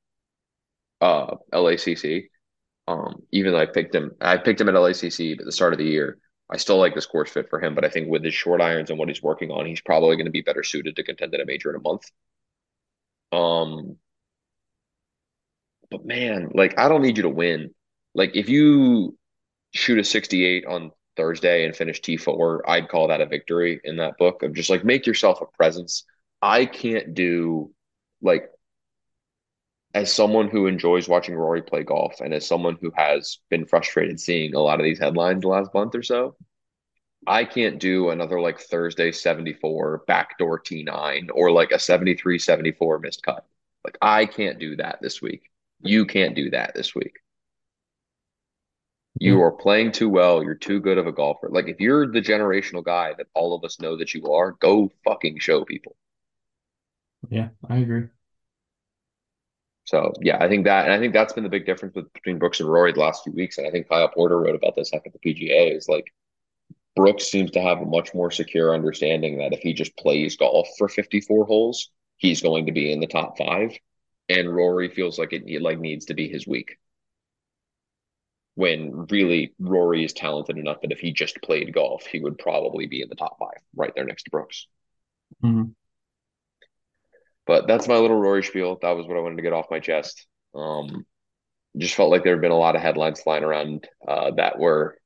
[1.02, 2.30] uh LACC.
[2.88, 5.80] Um, even though I picked him, I picked him at LACC at the start of
[5.80, 6.20] the year.
[6.50, 8.90] I still like this course fit for him, but I think with his short irons
[8.90, 11.42] and what he's working on, he's probably going to be better suited to contend at
[11.42, 12.10] a major in a month.
[13.34, 13.98] Um,
[15.92, 17.74] but man, like I don't need you to win.
[18.14, 19.18] Like if you
[19.78, 24.18] shoot a 68 on Thursday and finish T4, I'd call that a victory in that
[24.18, 26.04] book of just like make yourself a presence.
[26.42, 27.74] I can't do
[28.22, 28.50] like
[29.94, 34.20] as someone who enjoys watching Rory play golf and as someone who has been frustrated
[34.20, 36.36] seeing a lot of these headlines the last month or so,
[37.26, 43.24] I can't do another like Thursday 74 backdoor T9 or like a 73 74 missed
[43.24, 43.46] cut.
[43.84, 45.50] Like I can't do that this week.
[45.82, 47.18] You can't do that this week.
[49.20, 50.44] You are playing too well.
[50.44, 51.50] You're too good of a golfer.
[51.50, 54.92] Like if you're the generational guy that all of us know that you are, go
[55.04, 55.96] fucking show people.
[57.30, 58.08] Yeah, I agree.
[59.86, 62.40] So yeah, I think that, and I think that's been the big difference with, between
[62.40, 63.58] Brooks and Rory the last few weeks.
[63.58, 66.14] And I think Kyle Porter wrote about this after the PGA is like
[66.96, 70.68] Brooks seems to have a much more secure understanding that if he just plays golf
[70.78, 73.78] for 54 holes, he's going to be in the top five.
[74.30, 76.78] And Rory feels like it like needs to be his week.
[78.58, 82.88] When really Rory is talented enough that if he just played golf, he would probably
[82.88, 84.66] be in the top five, right there next to Brooks.
[85.44, 85.76] Mhm.
[87.46, 88.80] But that's my little Rory spiel.
[88.82, 90.26] That was what I wanted to get off my chest.
[90.56, 91.06] Um,
[91.78, 94.98] just felt like there had been a lot of headlines flying around uh, that were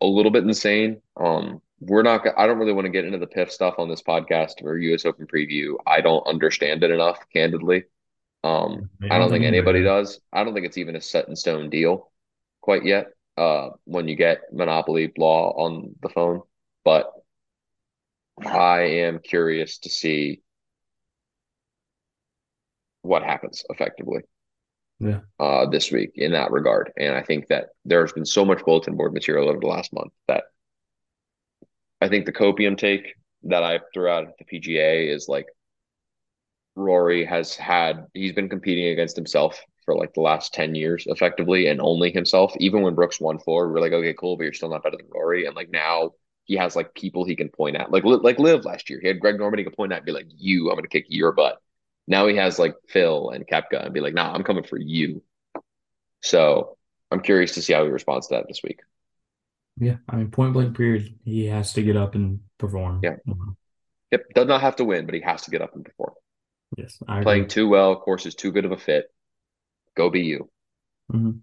[0.00, 1.00] a little bit insane.
[1.16, 2.26] Um, we're not.
[2.36, 5.04] I don't really want to get into the PIF stuff on this podcast or U.S.
[5.04, 5.76] Open preview.
[5.86, 7.84] I don't understand it enough, candidly.
[8.42, 10.18] Um, I don't think anybody does.
[10.32, 12.10] I don't think it's even a set in stone deal
[12.68, 13.06] quite yet.
[13.38, 16.42] uh, when you get Monopoly Law on the phone,
[16.84, 17.10] but
[18.44, 20.42] I am curious to see
[23.02, 24.20] what happens effectively
[24.98, 25.20] Yeah.
[25.38, 26.92] uh, this week in that regard.
[26.98, 30.12] And I think that there's been so much bulletin board material over the last month
[30.26, 30.44] that
[32.02, 35.46] I think the copium take that I threw out at the PGA is like
[36.74, 41.66] Rory has had, he's been competing against himself for like the last 10 years effectively
[41.68, 42.52] and only himself.
[42.58, 45.06] Even when Brooks won four, we're like, okay, cool, but you're still not better than
[45.10, 45.46] Rory.
[45.46, 46.12] And like now
[46.44, 49.00] he has like people he can point at, like like LIV last year.
[49.00, 51.06] He had Greg Norman he could point at and be like, you, I'm gonna kick
[51.08, 51.58] your butt.
[52.06, 55.22] Now he has like Phil and Koepka and be like, nah, I'm coming for you.
[56.22, 56.76] So
[57.10, 58.80] I'm curious to see how he responds to that this week.
[59.78, 59.96] Yeah.
[60.08, 63.00] I mean, point blank period, he has to get up and perform.
[63.02, 63.16] Yeah.
[64.10, 64.22] Yep.
[64.34, 66.14] Does not have to win, but he has to get up and perform.
[66.76, 66.98] Yes.
[67.06, 67.48] I Playing agree.
[67.48, 69.12] too well, course is too good of a fit.
[69.98, 70.48] Go be you.
[71.12, 71.42] Mhm.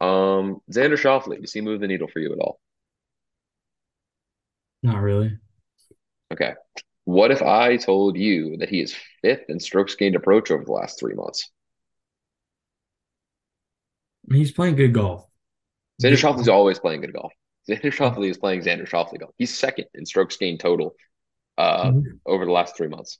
[0.00, 2.60] Um, Xander Schauffele, does he move the needle for you at all?
[4.82, 5.38] Not really.
[6.30, 6.52] Okay.
[7.04, 10.72] What if I told you that he is fifth in strokes gained approach over the
[10.72, 11.50] last three months?
[14.30, 15.26] He's playing good golf.
[16.02, 16.46] Xander golf.
[16.48, 17.32] always playing good golf.
[17.66, 19.34] Xander Schauffele is playing Xander Schauffele golf.
[19.38, 20.94] He's second in strokes gained total
[21.56, 22.20] uh, Mhm.
[22.26, 23.18] over the last three months.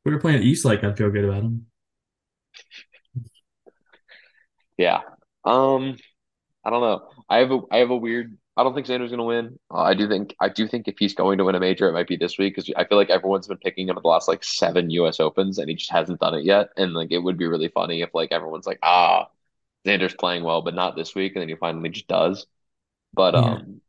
[0.00, 1.66] If we were playing East Lake, I'd feel good about him.
[4.76, 5.00] Yeah.
[5.44, 5.96] Um,
[6.64, 7.08] I don't know.
[7.28, 8.36] I have a I have a weird.
[8.56, 9.58] I don't think Xander's going to win.
[9.72, 11.92] Uh, I do think I do think if he's going to win a major, it
[11.92, 14.28] might be this week because I feel like everyone's been picking him at the last
[14.28, 15.20] like seven U.S.
[15.20, 16.70] Opens and he just hasn't done it yet.
[16.76, 19.28] And like it would be really funny if like everyone's like, ah,
[19.86, 22.46] Xander's playing well, but not this week, and then he finally just does.
[23.14, 23.58] But Yeah.
[23.58, 23.80] um,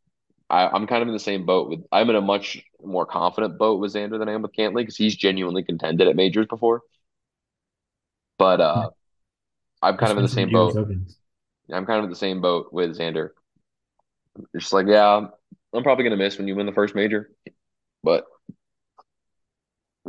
[0.49, 1.81] I, I'm kind of in the same boat with.
[1.91, 4.97] I'm in a much more confident boat with Xander than I am with Cantlay because
[4.97, 6.83] he's genuinely contended at majors before.
[8.39, 8.89] But uh,
[9.83, 10.75] I'm kind of in the same boat.
[10.75, 13.29] I'm kind of in the same boat with Xander.
[14.53, 15.27] It's just like, yeah,
[15.73, 17.29] I'm probably gonna miss when you win the first major,
[18.01, 18.25] but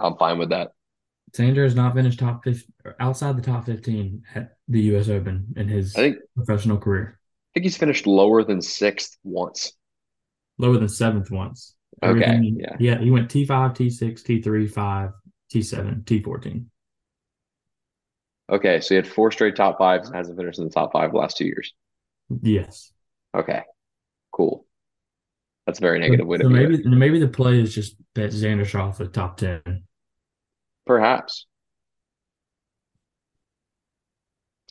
[0.01, 0.73] I'm fine with that.
[1.33, 5.69] Xander has not finished top 15, outside the top 15 at the US Open in
[5.69, 7.19] I his think professional career.
[7.19, 9.73] I think he's finished lower than sixth once.
[10.59, 11.75] Lower than seventh once.
[12.03, 15.11] Okay, yeah, yeah, he went T5, T6, T3, 5,
[15.53, 16.65] T7, T14.
[18.51, 18.81] Okay.
[18.81, 21.19] So he had four straight top fives and hasn't finished in the top five the
[21.19, 21.73] last two years.
[22.43, 22.93] Yes.
[23.35, 23.63] Okay,
[24.33, 24.67] cool.
[25.67, 26.71] That's a very negative way to so view it.
[26.71, 29.85] maybe maybe the play is just that Xander Schauffele top 10.
[30.87, 31.47] Perhaps.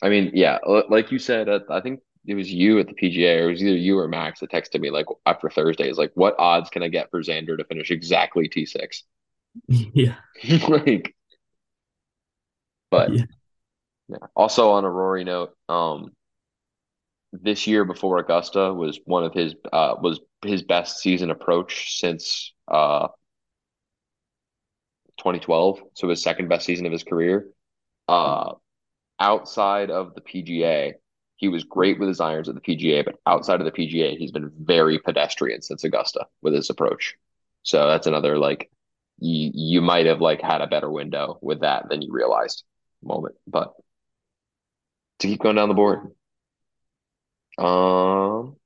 [0.02, 3.40] I mean, yeah, like you said, uh, I think it was you at the PGA,
[3.40, 6.12] or it was either you or Max that texted me like after Thursday, is like,
[6.14, 9.02] what odds can I get for Xander to finish exactly T6?
[9.68, 10.16] Yeah.
[10.68, 11.14] Like,
[12.90, 13.24] but Yeah.
[14.10, 14.26] Yeah.
[14.34, 16.12] Also on a Rory note, um,
[17.32, 22.52] this year before Augusta was one of his uh was his best season approach since
[22.66, 23.08] uh
[25.18, 27.46] 2012, so his second best season of his career.
[28.08, 28.54] Uh,
[29.20, 30.94] outside of the PGA,
[31.36, 34.32] he was great with his irons at the PGA, but outside of the PGA, he's
[34.32, 37.16] been very pedestrian since Augusta with his approach.
[37.62, 38.70] So that's another like
[39.18, 42.64] you you might have like had a better window with that than you realized
[43.02, 43.34] moment.
[43.46, 43.74] But
[45.20, 46.10] to keep going down the board,
[47.58, 48.56] um,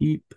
[0.00, 0.34] Keep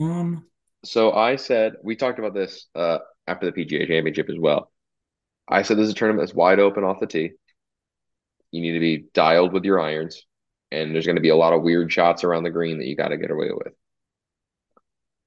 [0.00, 0.46] um
[0.84, 4.70] so I said we talked about this uh after the PGA Championship as well.
[5.48, 7.32] I said there's a tournament that's wide open off the tee.
[8.50, 10.24] You need to be dialed with your irons,
[10.70, 12.96] and there's going to be a lot of weird shots around the green that you
[12.96, 13.72] got to get away with.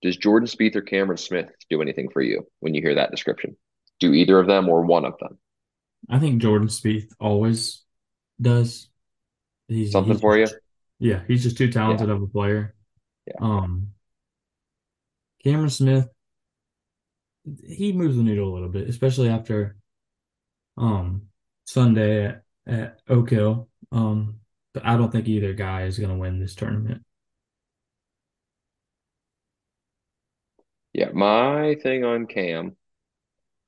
[0.01, 3.57] Does Jordan Spieth or Cameron Smith do anything for you when you hear that description?
[3.99, 5.39] Do either of them or one of them
[6.09, 7.83] I think Jordan Spieth always
[8.41, 8.89] does.
[9.67, 10.49] He's something he's for you?
[10.99, 12.75] yeah, he's just too Yeah, talented of a player.
[13.25, 13.93] yeah, Um
[15.43, 16.09] Cameron Smith,
[17.65, 19.77] he moves the needle a little bit, especially after
[20.77, 21.29] um
[21.65, 23.69] Sunday at, at Oak Hill.
[23.91, 24.39] Um,
[24.73, 27.03] but I don't think either guy is gonna win this tournament.
[30.93, 31.09] yeah.
[31.13, 32.75] My thing on Cam,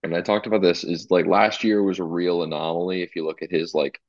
[0.03, 3.25] and I talked about this, is like last year was a real anomaly if you
[3.25, 4.01] look at his like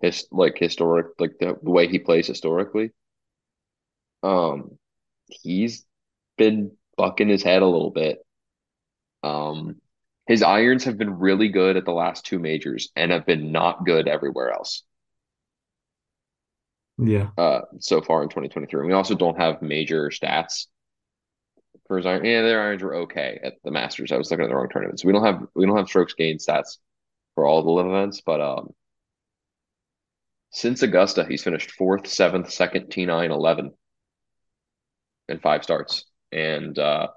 [0.00, 2.92] his like historic like the, the way he plays historically.
[4.22, 4.78] Um,
[5.28, 5.84] he's
[6.36, 8.18] been bucking his head a little bit.
[9.22, 9.76] Um,
[10.26, 13.84] his irons have been really good at the last two majors and have been not
[13.84, 14.82] good everywhere else.
[16.98, 17.30] Yeah.
[17.36, 18.86] Uh, so far in 2023.
[18.86, 20.66] We also don't have major stats
[21.86, 22.24] for his iron.
[22.24, 24.12] Yeah, their irons were okay at the Masters.
[24.12, 25.00] I was looking at the wrong tournament.
[25.00, 26.78] So we don't have we don't have strokes gained stats
[27.34, 28.74] for all the LIV events, but um
[30.50, 33.72] Since Augusta, he's finished fourth, seventh, second, T9, 11
[35.28, 36.04] in five starts.
[36.32, 37.08] And uh,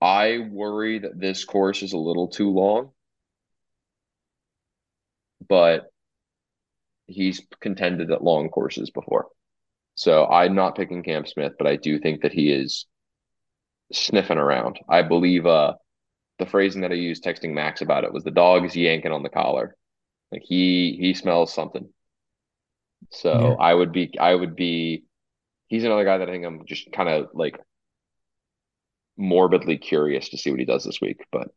[0.00, 2.92] I worry that this course is a little too long,
[5.46, 5.92] but
[7.06, 9.28] he's contended at long courses before.
[9.94, 12.86] So I'm not picking Cam Smith, but I do think that he is
[13.92, 14.78] sniffing around.
[14.88, 15.74] I believe uh,
[16.38, 19.22] the phrasing that I used texting Max about it was the dog is yanking on
[19.22, 19.76] the collar.
[20.30, 21.90] Like he he smells something.
[23.10, 23.64] So Yeah.
[23.64, 25.04] I would be I would be
[25.68, 27.58] he's another guy that I think I'm just kind of like
[29.16, 31.24] morbidly curious to see what he does this week.
[31.30, 31.48] But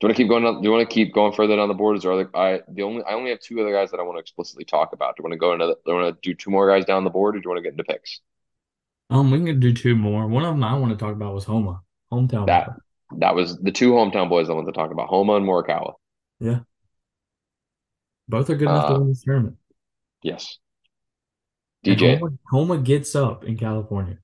[0.00, 0.44] do you want to keep going?
[0.44, 1.96] On, do you want to keep going further down the board?
[1.96, 2.30] Is there other?
[2.34, 4.92] I the only I only have two other guys that I want to explicitly talk
[4.92, 5.16] about.
[5.16, 5.66] Do you want to go into?
[5.66, 7.50] The, do you want to do two more guys down the board, or do you
[7.50, 8.20] want to get into picks?
[9.10, 10.26] Um, we can do two more.
[10.26, 11.80] One of them I want to talk about was Homa,
[12.12, 12.72] hometown That boy.
[13.18, 15.94] that was the two hometown boys I wanted to talk about: Homa and Morikawa.
[16.40, 16.60] Yeah,
[18.28, 19.56] both are good enough to Uh, win this tournament.
[20.22, 20.58] yes,
[21.84, 24.18] DJ, Homa, Homa gets up in California.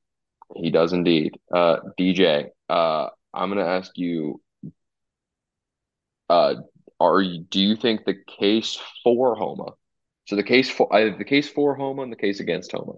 [0.56, 1.38] he does indeed.
[1.54, 4.40] Uh, DJ, uh, I'm gonna ask you.
[6.28, 6.54] Uh,
[7.00, 9.72] are you, do you think the case for Homa?
[10.26, 12.94] So the case for I have the case for Homa and the case against Homa.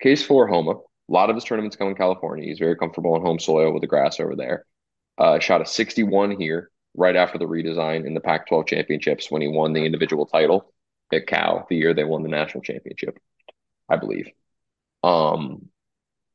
[0.00, 0.72] Case for Homa.
[0.72, 2.46] A lot of his tournaments come in California.
[2.46, 4.64] He's very comfortable on home soil with the grass over there.
[5.18, 9.48] Uh, shot a 61 here right after the redesign in the Pac-12 championships when he
[9.48, 10.72] won the individual title
[11.12, 13.18] at Cal the year they won the national championship,
[13.92, 14.30] I believe.
[15.04, 15.68] Um,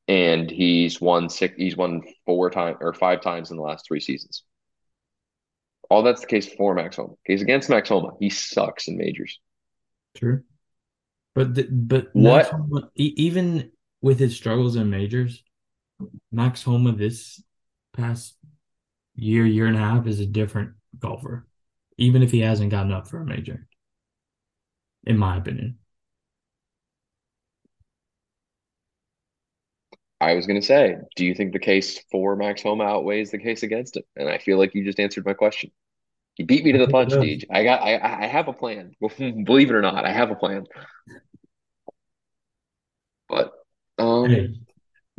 [0.07, 1.55] and he's won six.
[1.57, 4.43] He's won four times or five times in the last three seasons.
[5.89, 7.13] All that's the case for Max Homa.
[7.25, 9.39] Case against Max Homa, he sucks in majors.
[10.15, 10.43] True.
[11.33, 15.43] But the, but What Homa, even with his struggles in majors,
[16.31, 17.41] Max Homa this
[17.93, 18.35] past
[19.15, 21.47] year, year and a half is a different golfer,
[21.97, 23.67] even if he hasn't gotten up for a major,
[25.05, 25.79] in my opinion.
[30.19, 33.37] I was going to say, do you think the case for Max Homa outweighs the
[33.37, 34.03] case against him?
[34.15, 35.71] And I feel like you just answered my question.
[36.37, 37.13] You beat me to the punch.
[37.13, 37.45] Deej.
[37.51, 38.93] I got, I, I have a plan.
[38.99, 40.65] Believe it or not, I have a plan.
[43.29, 43.51] But,
[43.97, 44.53] um, Hey,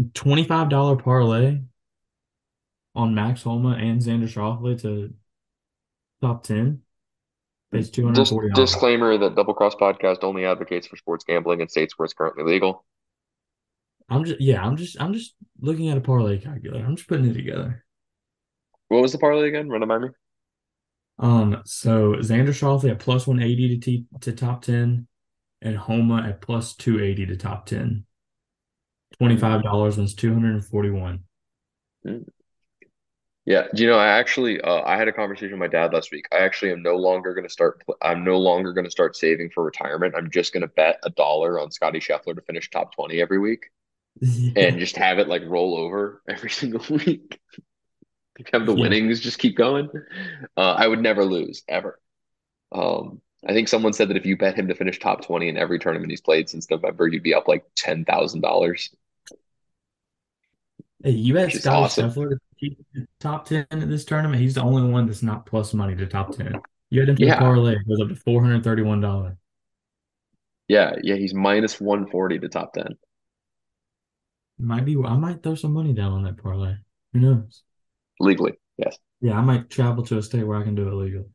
[0.00, 1.60] $25 parlay
[2.94, 5.14] on Max Homa and Xander Schauffele to
[6.20, 6.82] top 10
[7.72, 8.54] is just $240.
[8.54, 12.44] disclaimer that Double Cross Podcast only advocates for sports gambling in states where it's currently
[12.44, 12.84] legal.
[14.08, 16.84] I'm just yeah, I'm just I'm just looking at a parlay calculator.
[16.84, 17.84] I'm just putting it together.
[18.88, 19.68] What was the parlay again?
[19.68, 20.08] Run it by me.
[21.18, 25.06] Um, so Xander Schauffele at plus 180 to t to top 10
[25.60, 28.04] and Homa at plus 280 to top 10.
[29.20, 31.24] $25 wins 241.
[33.44, 36.12] Yeah, do you know, I actually uh, I had a conversation with my dad last
[36.12, 36.26] week.
[36.30, 37.82] I actually am no longer going to start.
[38.00, 40.14] I'm no longer going to start saving for retirement.
[40.16, 43.38] I'm just going to bet a dollar on Scottie Scheffler to finish top 20 every
[43.38, 43.70] week
[44.20, 44.52] Yeah.
[44.56, 47.40] and just have it like roll over every single week.
[48.52, 48.82] Have the Yeah.
[48.82, 49.88] winnings just keep going.
[50.56, 51.98] Uh, I would never lose ever.
[52.70, 55.56] Um, I think someone said that if you bet him to finish top 20 in
[55.56, 58.90] every tournament he's played since November, you'd be up like $10,000,
[61.04, 62.10] Hey, you had which is Scottie awesome.
[62.10, 64.42] Scheffler to top 10 in this tournament.
[64.42, 66.60] He's the only one that's not plus money to top 10.
[66.90, 67.38] You had him to the Yeah.
[67.38, 67.74] parlay.
[67.74, 69.36] It goes up to $431.
[70.66, 72.98] Yeah, yeah, he's minus 140 to top 10.
[74.58, 76.74] Might be I might throw some money down on that parlay.
[77.12, 77.62] Who knows?
[78.20, 78.98] Legally, yes.
[79.20, 81.26] Yeah, I might travel to a state where I can do it legally.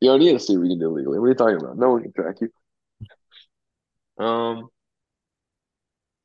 [0.00, 1.18] You don't need to see what you can do legally.
[1.18, 1.76] What are you talking about?
[1.76, 2.50] No one can track you.
[4.24, 4.68] Um,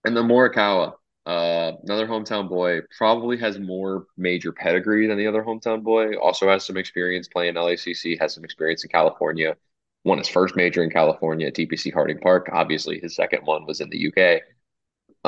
[0.06, 0.94] and then Morikawa,
[1.26, 6.16] uh, another hometown boy, probably has more major pedigree than the other hometown boy.
[6.18, 9.56] Also has some experience playing LACC, has some experience in California.
[10.04, 12.50] Won his first major in California at TPC Harding Park.
[12.54, 14.42] Obviously, his second one was in the UK.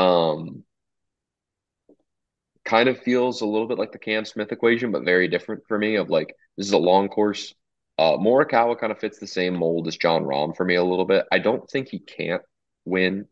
[0.01, 0.63] Um,
[2.67, 5.79] kind of feels a little bit like the Cam Smith equation, but very different for
[5.79, 5.95] me.
[5.95, 7.55] Of like, this is a long course.
[7.97, 11.05] Uh, Morikawa kind of fits the same mold as Jon Rahm for me a little
[11.05, 11.25] bit.
[11.31, 12.43] I don't think he can't
[12.85, 13.27] win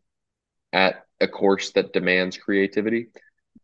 [0.72, 3.08] at a course that demands creativity,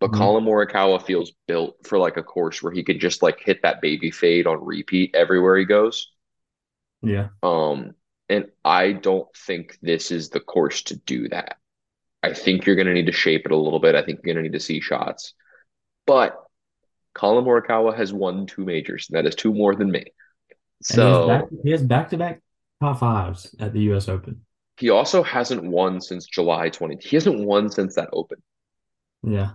[0.00, 0.18] but Mhm.
[0.18, 3.82] Collin Morikawa feels built for like a course where he could just like hit that
[3.82, 6.12] baby fade on repeat everywhere he goes.
[7.02, 7.30] Yeah.
[7.42, 7.94] Um,
[8.28, 11.58] and I don't think this is the course to do that.
[12.22, 13.96] I think you're going to need to shape it a little bit.
[13.96, 15.34] I think you're going to need to see shots.
[16.06, 16.36] But
[17.14, 19.08] Collin Morikawa has won two majors.
[19.08, 20.04] and That is two more than me.
[20.90, 22.40] And he has back So he has back to back
[22.80, 24.44] top fives at the US Open.
[24.78, 26.96] he also hasn't won since July 20.
[27.06, 28.42] He hasn't won since that Open,
[29.22, 29.52] Yeah.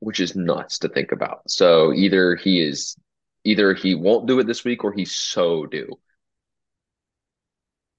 [0.00, 1.50] which is nuts to think about.
[1.50, 2.96] So either he is,
[3.44, 5.98] either he won't do it this week or he's so due.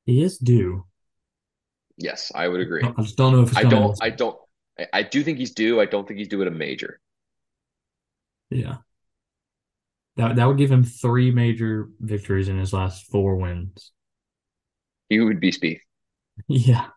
[0.06, 0.86] He is due.
[1.98, 2.82] Yes, I would agree.
[2.84, 3.98] I just don't know if I don't.
[4.02, 4.38] I don't.
[4.80, 5.82] I, I do think he's due.
[5.82, 7.00] I don't think he's due at a major.
[8.50, 8.78] Yeah.
[10.18, 13.92] That that would give him three major victories in his last four wins.
[15.10, 15.82] He would be Spieth.
[16.48, 16.90] Yeah.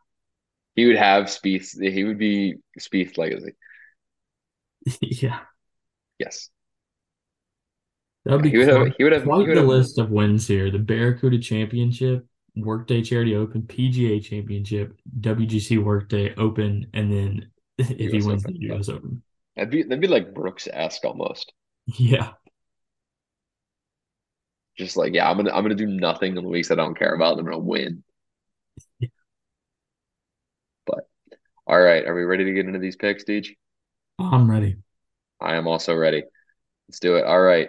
[0.76, 1.80] He would have Spieth.
[1.80, 3.54] He would be Spieth legacy.
[5.00, 5.40] Yeah.
[6.18, 6.50] Yes.
[8.24, 8.76] That would be He would have.
[8.78, 9.30] quite, He would have.
[9.34, 9.66] He would the have.
[9.66, 10.70] list of wins here.
[10.70, 12.26] The Barracuda Championship,
[12.56, 18.26] Workday Charity Open, PGA Championship, WGC Workday Open, and then if he U.S.
[18.26, 18.54] wins Open.
[18.58, 19.22] the US Open.
[19.56, 19.82] That'd be.
[19.82, 21.52] That'd be like Brooks-esque almost.
[21.86, 22.32] Yeah.
[24.78, 25.50] Just like, yeah, I'm gonna.
[25.52, 27.38] I'm gonna do nothing in the weeks I don't care about.
[27.38, 28.02] I'm gonna win.
[30.86, 31.06] But
[31.66, 33.56] all right, are we ready to get into these picks, Deej?
[34.18, 34.76] I'm ready.
[35.40, 36.22] I am also ready.
[36.88, 37.24] Let's do it.
[37.24, 37.68] All right.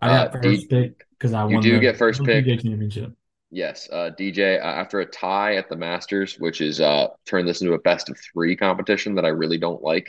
[0.00, 2.44] I Uh, got D- first pick because I you do the get first pick.
[2.46, 3.12] Championship.
[3.52, 7.60] Yes, uh, DJ, uh, after a tie at the Masters, which is uh turned this
[7.60, 10.06] into a best of three competition that I really don't like.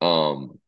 [0.00, 0.58] Um,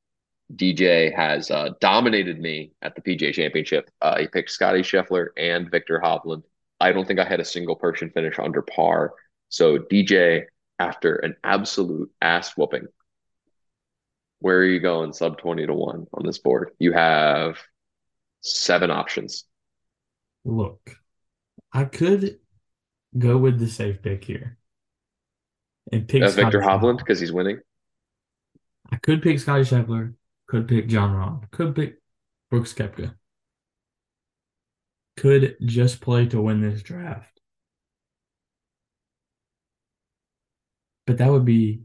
[0.55, 3.91] DJ has uh, dominated me at the PGA Championship.
[4.03, 6.43] Uh, he picked Scottie Scheffler and Viktor Hovland.
[6.81, 9.13] I don't think I had a single person finish under par.
[9.49, 10.45] So DJ,
[10.79, 12.87] after an absolute ass whooping,
[14.41, 15.13] where are you going?
[15.13, 16.71] Sub 20 to 1 on this board.
[16.79, 17.59] You have
[18.41, 19.45] seven options.
[20.45, 20.97] Look,
[21.73, 22.39] I could
[23.17, 24.57] go with the safe pick here
[25.93, 27.61] and pick Uh, Viktor Hovland, because he's winning.
[28.93, 30.15] I could pick Scottie Scheffler,
[30.47, 32.01] could pick Jon Rahm, could pick
[32.51, 33.15] Brooks Koepka.
[35.17, 37.41] Could just play to win this draft.
[41.07, 41.83] But that would be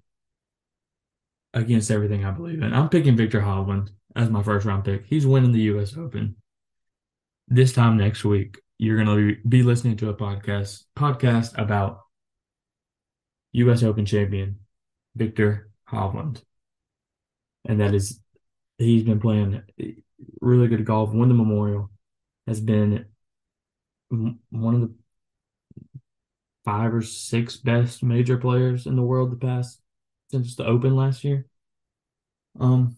[1.54, 2.74] against everything I believe in.
[2.74, 5.06] I'm picking Viktor Hovland as my first round pick.
[5.06, 6.36] He's winning the US Open.
[7.48, 12.02] This time next week, you're to be listening to a podcast podcast about
[13.54, 14.60] US Open champion
[15.16, 16.42] Viktor Hovland.
[17.66, 18.20] And that is
[18.78, 19.62] he's been playing
[20.40, 21.90] really good golf, won the Memorial,
[22.48, 23.06] has been
[24.10, 24.94] one of the
[26.64, 29.80] five or six best major players in the world the past
[30.32, 31.46] since the Open last year.
[32.60, 32.96] Um,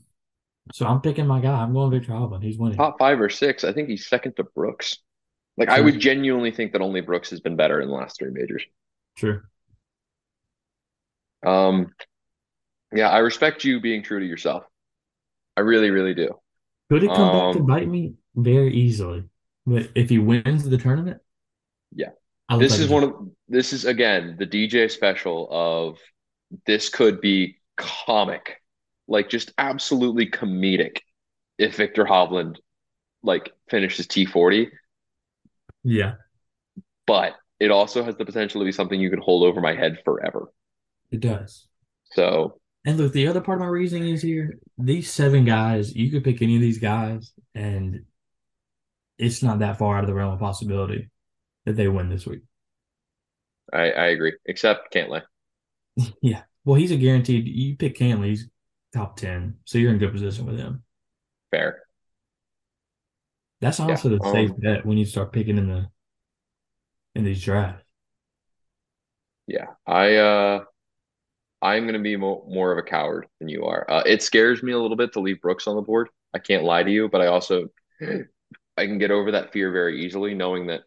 [0.74, 1.62] so I'm picking my guy.
[1.62, 2.44] I'm going Viktor Hovland.
[2.44, 2.78] He's winning.
[2.78, 3.64] Top five or six.
[3.64, 5.00] I think he's second to Brooks.
[5.58, 8.30] Like, I would genuinely think that only Brooks has been better in the last three
[8.30, 8.64] majors.
[9.16, 9.42] True.
[11.44, 11.94] Um,
[12.94, 14.64] yeah, I respect you being true to yourself.
[15.56, 16.30] I really, really do.
[16.90, 18.14] Could it come back to Um, bite me?
[18.36, 19.24] Very easily.
[19.66, 21.22] But if he wins the tournament,
[21.92, 22.12] Yeah.
[22.60, 23.14] This like is one of
[23.50, 26.00] this is again the DJ special of
[26.66, 28.62] this could be comic,
[29.08, 31.00] like just absolutely comedic
[31.58, 32.58] if Viktor Hovland
[33.22, 34.70] like finishes T40,
[35.84, 36.16] yeah,
[37.06, 40.00] but it also has the potential to be something you could hold over my head
[40.06, 40.52] forever.
[41.12, 41.68] it does.
[42.12, 46.10] So And look, the other part of my reasoning is here: these seven guys, you
[46.10, 48.06] could pick any of these guys, and
[49.20, 51.10] it's not that far out of the realm of possibility
[51.66, 52.44] that they win this week.
[53.74, 55.22] I, I agree, except Cantlay.
[56.22, 56.44] Yeah.
[56.64, 57.48] Well, he's a guaranteed.
[57.48, 58.48] You pick Cantlay, he's
[58.94, 60.84] top ten, so you're in good position with him.
[61.52, 61.84] Fair.
[63.62, 63.86] That's Yeah.
[63.86, 65.90] honestly the safe Um, bet when you start picking in the
[67.16, 67.84] in these drafts.
[69.48, 69.66] yeah.
[69.86, 70.64] I uh
[71.62, 73.86] I'm gonna be mo more of a coward than you are.
[73.90, 76.10] Uh, it scares me a little bit to leave Brooks on the board.
[76.34, 77.70] I can't lie to you, but I also
[78.02, 80.82] I can get over that fear very easily, knowing that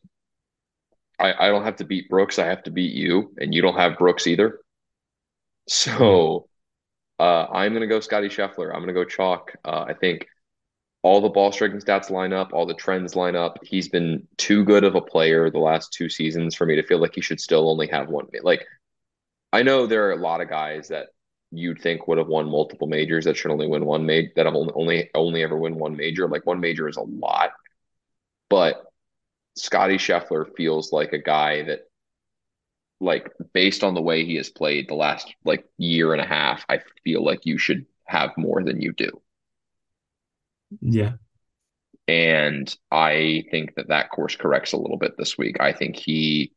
[1.18, 3.77] I, I don't have to beat Brooks, I have to beat you, and you don't
[3.77, 4.61] have Brooks either.
[5.68, 6.49] So
[7.18, 8.75] uh, I'm gonna go Scottie Scheffler.
[8.75, 9.53] I'm gonna go chalk.
[9.64, 10.27] Uh, I think
[11.03, 13.59] all the ball striking stats line up, all the trends line up.
[13.62, 16.99] He's been too good of a player the last two seasons for me to feel
[16.99, 18.27] like he should still only have one.
[18.43, 18.66] Like
[19.53, 21.09] I know there are a lot of guys that
[21.51, 24.55] you'd think would have won multiple majors that should only win one major that have
[24.55, 26.28] only only only ever win one major.
[26.28, 27.51] Like one major is a lot,
[28.48, 28.84] but
[29.57, 31.80] Scottie Scheffler feels like a guy that,
[33.01, 36.64] like, based on the way he has played the last like year and a half,
[36.68, 39.20] I feel like you should have more than you do.
[40.80, 41.14] Yeah.
[42.07, 45.61] And I think that that course corrects a little bit this week.
[45.61, 46.53] I think he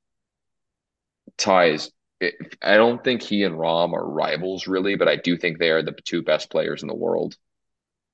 [1.38, 1.92] ties.
[2.22, 5.84] I don't think he and Rahm are rivals really, but I do think they are
[5.84, 7.36] the two best players in the world.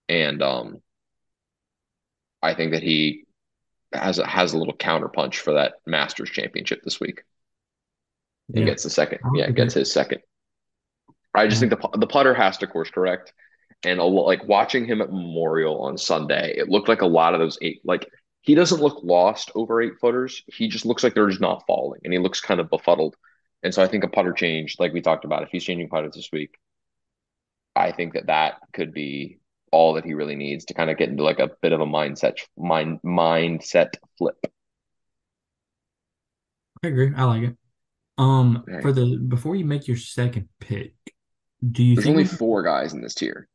[0.07, 0.81] And um,
[2.41, 3.25] I think that he
[3.93, 7.23] has a, has a little counterpunch for that Masters Championship this week.
[8.53, 8.65] He Yeah.
[8.65, 9.19] gets the second.
[9.35, 10.21] Yeah, gets his second.
[11.35, 13.33] I just think the the putter has to course correct,
[13.83, 17.39] and a, like watching him at Memorial on Sunday, it looked like a lot of
[17.39, 17.81] those eight.
[17.83, 18.09] Like
[18.41, 20.41] he doesn't look lost over eight footers.
[20.47, 23.15] He just looks like they're just not falling, and he looks kind of befuddled.
[23.63, 26.15] And so I think a putter change, like we talked about, if he's changing putters
[26.15, 26.57] this week,
[27.75, 29.39] I think that that could be
[29.71, 31.85] all that he really needs to kind of get into like a bit of a
[31.85, 34.37] mindset mind mindset flip.
[36.83, 37.11] I agree.
[37.15, 37.57] I like it.
[38.17, 38.81] Um, Okay.
[38.81, 40.93] for the before you make your second pick,
[41.71, 43.47] do you There's think only four guys in this tier.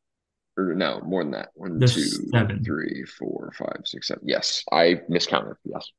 [0.56, 1.48] Or no, more than that.
[1.54, 2.62] One, two, seven?
[2.62, 4.22] three, four, five, six, seven.
[4.26, 5.56] Yes, I miscounted.
[5.64, 5.90] Yes.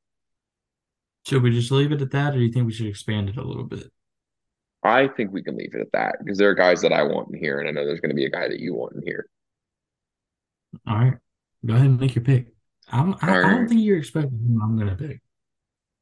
[1.26, 3.36] Should we just leave it at that, or do you think we should expand it
[3.36, 3.92] a little bit?
[4.86, 7.28] I think we can leave it at that because there are guys that I want
[7.32, 9.02] in here, and I know there's going to be a guy that you want in
[9.04, 9.26] here.
[10.86, 11.14] All right,
[11.64, 12.48] go ahead and make your pick.
[12.88, 15.20] I'm, I, All I don't think you're expecting who I'm gonna pick.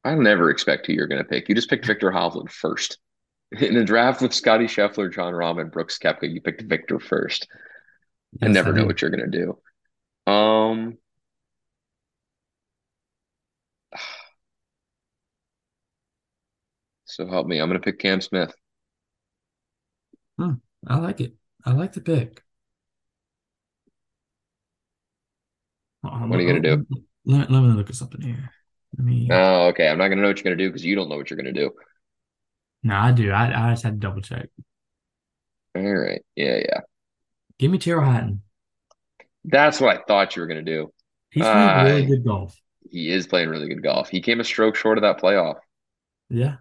[0.05, 1.49] I never expect who you're going to pick.
[1.49, 2.99] You just picked Viktor Hovland first.
[3.59, 7.49] In a draft with Scottie Scheffler, Jon Rahm, and Brooks Koepka, you picked Viktor first.
[8.43, 9.57] I Yes, I never know what you're going to do.
[10.31, 10.99] Um,
[17.07, 17.61] so help me.
[17.61, 18.53] I'm going to pick Cam Smith.
[20.39, 20.55] Hmm,
[20.87, 21.35] I like it.
[21.65, 22.43] I like the pick.
[26.03, 26.87] What are you going to do?
[27.25, 28.51] let, let me look at something here.
[28.99, 29.29] Let me.
[29.31, 29.89] Oh, okay.
[29.89, 31.31] I'm not going to know what you're going to do because you don't know what
[31.31, 31.73] you're going to do.
[32.83, 33.31] No, I do.
[33.31, 34.49] I, I just had to double check.
[35.75, 36.23] All right.
[36.37, 36.81] Yeah, yeah.
[37.59, 38.43] Give me Tyrrell Hatton.
[39.45, 40.93] That's what I thought you were going to do.
[41.31, 42.57] He's playing Uh, really good golf.
[42.91, 44.09] he is playing really good golf.
[44.09, 45.57] He came a stroke short of that playoff.
[46.31, 46.57] Yeah,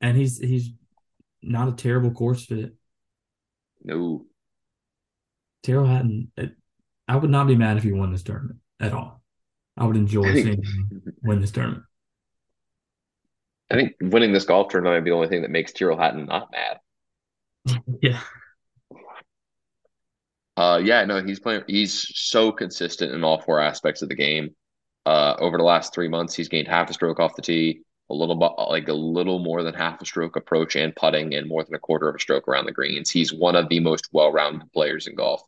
[0.00, 0.70] and he's he's
[1.42, 2.74] not a terrible course fit.
[3.82, 4.26] No.
[5.62, 6.32] Tyrrell Hatton.
[6.36, 6.52] It,
[7.08, 9.20] I would not be mad if he won this tournament at all.
[9.76, 11.84] I would I enjoy think seeing him win this tournament.
[13.70, 16.26] I think winning this golf tournament might be the only thing that makes Tyrrell Hatton
[16.26, 16.80] not mad.
[18.02, 18.20] Yeah,
[20.56, 21.62] Uh, yeah, no, he's playing.
[21.66, 24.54] He's so consistent in all four aspects of the game.
[25.06, 28.14] Uh, over the last three months, he's gained half a stroke off the tee, a
[28.14, 31.64] little bit, like a little more than half a stroke approach and putting, and more
[31.64, 33.10] than a quarter of a stroke around the greens.
[33.10, 35.42] He's one of the most well-rounded players in golf.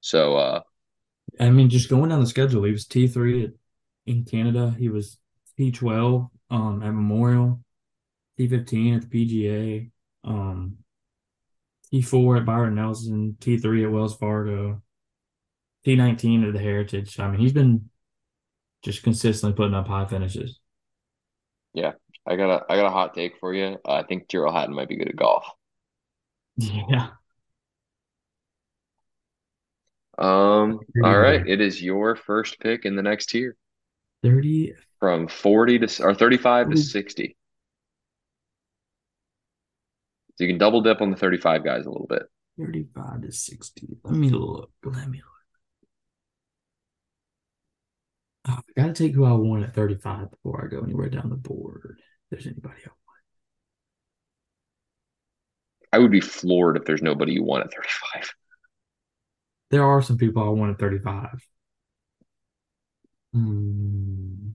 [0.00, 0.60] So, uh,
[1.40, 3.52] I mean, just going down the schedule, he was T three
[4.06, 4.74] in Canada.
[4.78, 5.18] He was
[5.56, 7.60] T twelve um at Memorial,
[8.36, 9.90] T fifteen at the PGA,
[10.24, 10.78] um
[11.90, 14.82] T four at Byron Nelson, T three at Wells Fargo,
[15.84, 17.18] T nineteen at the Heritage.
[17.20, 17.88] I mean, he's been
[18.82, 20.58] just consistently putting up high finishes.
[21.74, 21.92] Yeah,
[22.26, 23.78] I got a, I got a hot take for you.
[23.86, 25.44] Uh, I think Tyrrell Hatton might be good at golf.
[26.56, 27.08] Yeah,
[30.18, 31.46] Um, All right.
[31.46, 33.56] It is your first pick in the next tier
[34.22, 37.36] 30, from 40 to or 35 to 60.
[40.34, 42.22] So you can double dip on the 35 guys a little bit.
[42.58, 43.88] 35 to 60.
[44.04, 44.70] Let me look.
[44.84, 45.31] Let me look.
[48.48, 51.36] Oh, I gotta take who I want at 35 before I go anywhere down the
[51.36, 51.96] board.
[51.98, 52.96] If there's anybody else.
[55.92, 58.34] I would be floored if there's nobody you want at 35.
[59.70, 61.46] There are some people I want at 35.
[63.34, 64.50] Hmm.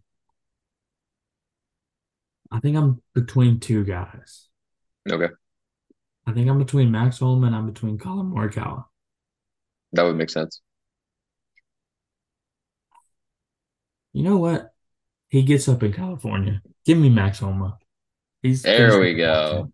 [2.51, 4.47] I think I'm between two guys.
[5.09, 5.29] Okay,
[6.25, 8.85] I think I'm between Max Homa and I'm between Collin Morikawa.
[9.93, 10.61] that would make sense.
[14.17, 14.73] You know what?
[15.29, 16.59] He gets up in California.
[16.87, 17.77] Give me Max Homa.
[18.41, 19.71] He's There we go.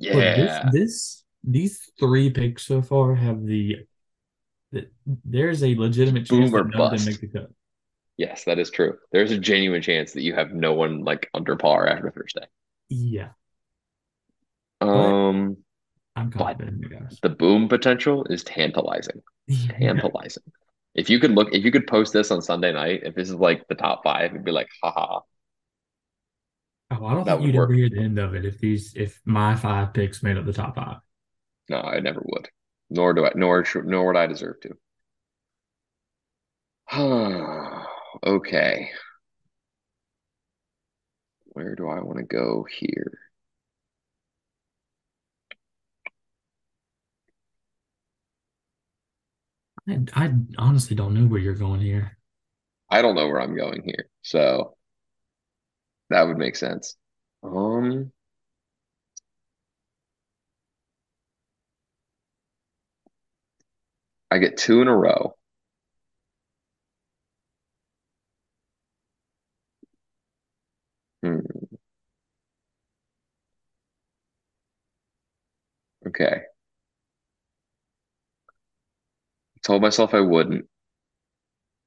[0.00, 0.12] 10.
[0.16, 0.68] Look, this Yeah.
[0.72, 3.86] this these three picks so far have the,
[4.72, 4.88] the
[5.24, 7.06] there's a legitimate chance Boom or that bust.
[7.06, 7.50] make the cut.
[8.16, 8.98] Yes, that is true.
[9.12, 12.46] There's a genuine chance that you have no one like under par after Thursday.
[12.88, 13.28] Yeah,
[14.80, 15.58] but Um,
[16.16, 17.20] I'm but confident in you guys.
[17.22, 19.22] the boom potential is tantalizing.
[19.46, 19.78] Yeah.
[19.78, 20.42] Tantalizing.
[20.94, 23.34] If you could look, if you could post this on Sunday night, if this is
[23.34, 25.20] like the top five, it'd be like, haha,
[26.90, 27.72] Oh, I don't that think you'd ever work.
[27.74, 30.74] hear the end of it if these if my five picks made up the top
[30.76, 30.98] five.
[31.70, 32.50] No, I never would.
[32.90, 34.76] Nor do I, nor should, nor would I deserve to.
[38.22, 38.90] Okay.
[41.52, 43.29] Where do I want to go here?
[49.88, 52.16] I, I honestly don't know where you're going here.
[52.90, 54.76] I don't know where I'm going here, so
[56.10, 56.96] that would make sense.
[57.42, 58.12] Um,
[64.30, 65.36] I get two in a row.
[71.22, 71.70] Hmm.
[76.06, 76.26] Okay.
[76.34, 76.44] I
[79.62, 80.66] told myself I wouldn't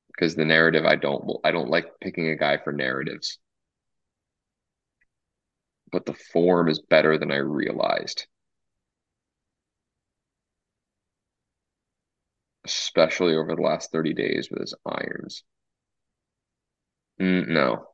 [0.07, 3.39] because the narrative I don't I don't like picking a guy for narratives.
[5.93, 8.25] but the form is better than I realized,
[12.65, 15.43] especially over the last 30 days with his irons.
[17.19, 17.87] Mm, no.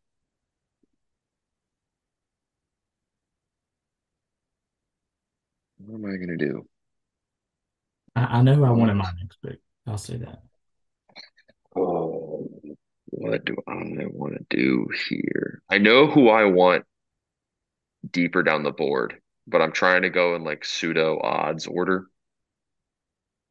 [5.80, 6.68] What am I gonna do?
[8.16, 9.60] I, I know I wanted my next pick.
[9.90, 10.44] I'll say that.
[11.76, 12.48] Oh,
[13.06, 15.64] what do I want to do here?
[15.70, 16.86] I know who I want
[18.10, 22.06] deeper down the board, but I'm trying to go in like pseudo odds order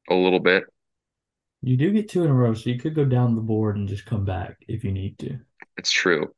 [0.08, 0.64] a little bit.
[1.62, 3.88] You do get two in a row, so you could go down the board and
[3.88, 5.38] just come back if you need to.
[5.76, 6.32] It's true,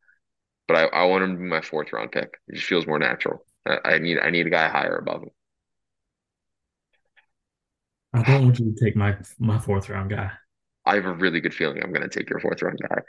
[0.66, 2.30] but I, I want him to be my fourth round pick.
[2.48, 3.44] It just feels more natural.
[3.66, 5.30] I, I need I need a guy higher above him.
[8.12, 10.30] I don't want you to take my my fourth round guy.
[10.84, 13.02] I have a really good feeling I'm going to take your fourth round guy.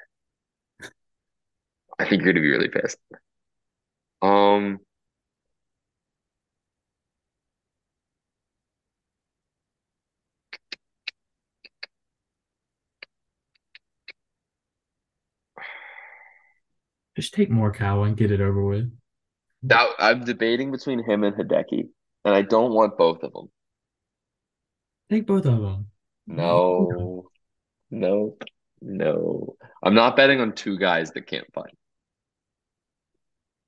[1.99, 2.97] I think you're going to be really pissed.
[4.21, 4.79] Um,
[17.15, 18.91] Just take Morikawa and get it over with.
[19.63, 21.89] that I'm debating between him and Hideki,
[22.25, 23.49] and I don't want both of them.
[25.11, 25.87] Take both of them.
[26.25, 27.25] No,
[27.89, 28.37] no,
[28.81, 29.55] no.
[29.83, 31.75] I'm not betting on two guys that can't fight.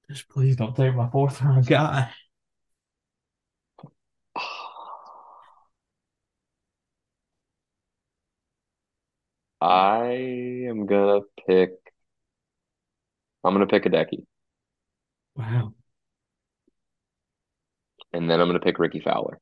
[0.09, 2.09] Just please don't take my fourth round guy.
[9.61, 11.71] I am gonna pick.
[13.43, 14.25] I'm gonna pick Hideki,
[15.35, 15.73] Wow.
[18.13, 19.39] and then I'm gonna pick Rickie Fowler.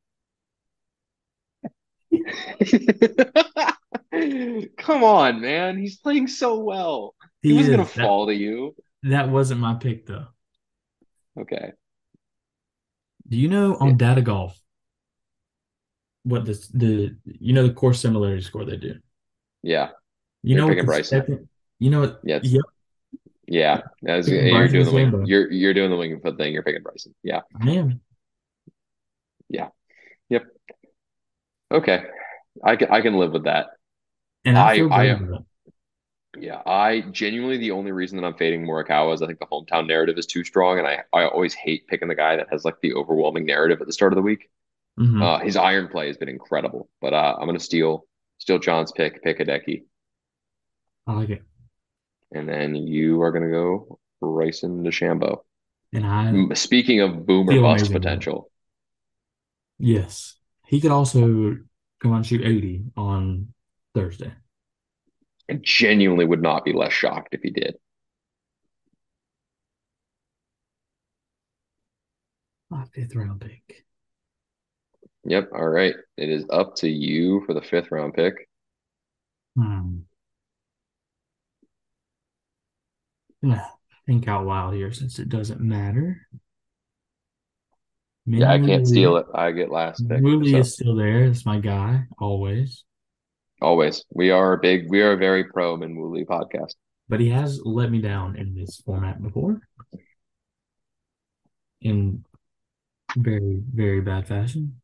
[4.78, 5.78] Come on, man.
[5.78, 7.16] He's playing so well.
[7.41, 8.76] He He wasn't gonna fall to you.
[9.03, 10.28] that wasn't my pick though.
[11.39, 11.72] Okay.
[13.28, 13.78] Do you know Yeah.
[13.88, 14.59] on Data Golf
[16.24, 18.95] what the the you know the course similarity score they do?
[19.64, 19.89] Yeah.
[20.43, 21.22] You You're know what picking Bryson.
[21.22, 21.49] second
[21.80, 22.39] you know what Yeah.
[22.43, 22.62] yep,
[23.47, 23.82] Yeah.
[24.05, 25.26] Picking you're doing the wing.
[25.26, 26.53] You're you're doing the Winged Foot thing.
[26.53, 27.16] You're picking Bryson.
[27.24, 27.41] Yeah.
[27.59, 28.01] I am.
[29.49, 29.70] Yeah.
[30.30, 30.45] Yep.
[31.72, 32.03] Okay.
[32.63, 33.67] I can I can live with that.
[34.45, 35.45] And I I I good about it.
[36.38, 36.61] yeah.
[36.65, 40.17] I genuinely the only reason that I'm fading Morikawa is I think the hometown narrative
[40.17, 42.93] is too strong, and I I always hate picking the guy that has like the
[42.93, 44.49] overwhelming narrative at the start of the week.
[44.99, 45.22] Mhm.
[45.22, 48.07] Uh, his iron play has been incredible, but uh, I'm gonna steal
[48.39, 49.84] steal John's pick, pick Hideki,
[51.07, 51.43] I like it.
[52.32, 55.43] and then you are gonna go Bryson DeChambeau.
[55.93, 58.26] And I Speaking of boomer bust amazing about it.
[58.26, 58.51] potential,
[59.80, 60.36] yes.
[60.72, 61.57] He could also
[62.01, 63.49] come on shoot 80 on
[63.93, 64.32] Thursday.
[65.49, 67.76] I genuinely would not be less shocked if he did.
[72.69, 73.84] My fifth round pick.
[75.26, 75.49] Yep.
[75.53, 75.95] All right.
[76.15, 78.47] It is up to you for the fifth round pick.
[79.57, 79.97] Hmm.
[84.07, 86.26] Think out loud here since it doesn't matter.
[88.39, 89.25] Yeah, I can't steal it.
[89.36, 90.21] I get last pick.
[90.21, 91.25] Woo Lee So is still there.
[91.25, 92.86] It's my guy, always.
[93.61, 96.75] always, we are a big, we are a very pro Min Woo Lee podcast.
[97.09, 99.59] But he has let me down in this format before.
[101.82, 102.23] In
[103.17, 104.79] very, very bad fashion.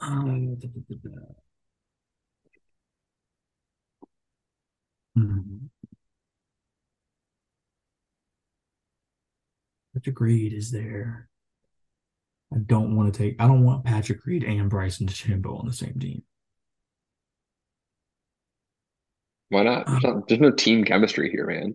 [0.00, 0.68] Um, da,
[9.98, 11.28] Patrick Reed is there.
[12.54, 13.34] I don't want to take.
[13.40, 16.22] I don't want Patrick Reed and Bryson DeChambeau on the same team.
[19.48, 19.86] Why not?
[19.86, 21.74] There's, Um, not, there's no team chemistry here, man.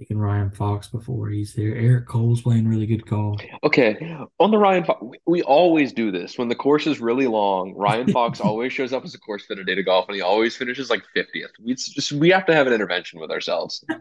[0.00, 1.76] Taking Ryan Fox before he's there.
[1.76, 3.38] Eric Cole's playing really good golf.
[3.62, 6.38] Okay, on the Ryan Fox, we, always do this.
[6.38, 9.58] When the course is really long, Ryan Fox always shows up as a course fit
[9.58, 11.50] at Data Golf, and he always finishes like 50th.
[11.62, 13.84] We it's just we have to have an intervention with ourselves.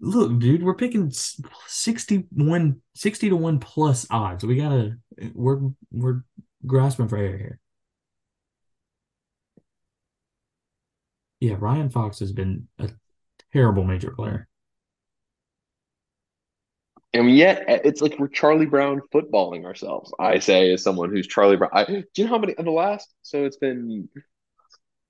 [0.00, 4.46] Look, dude, we're picking s- 61, 60 to 1 plus odds.
[4.46, 4.96] We gotta
[5.34, 5.60] we're
[5.92, 6.22] we're
[6.66, 7.58] grasping for air here.
[11.40, 12.90] Yeah, Ryan Fox has been a
[13.52, 14.48] terrible major player.
[17.12, 20.12] And yet, it's like we're Charlie Brown footballing ourselves.
[20.20, 21.70] I say, as someone who's Charlie Brown.
[21.72, 23.12] I, do you know how many of the last?
[23.22, 24.08] So it's been,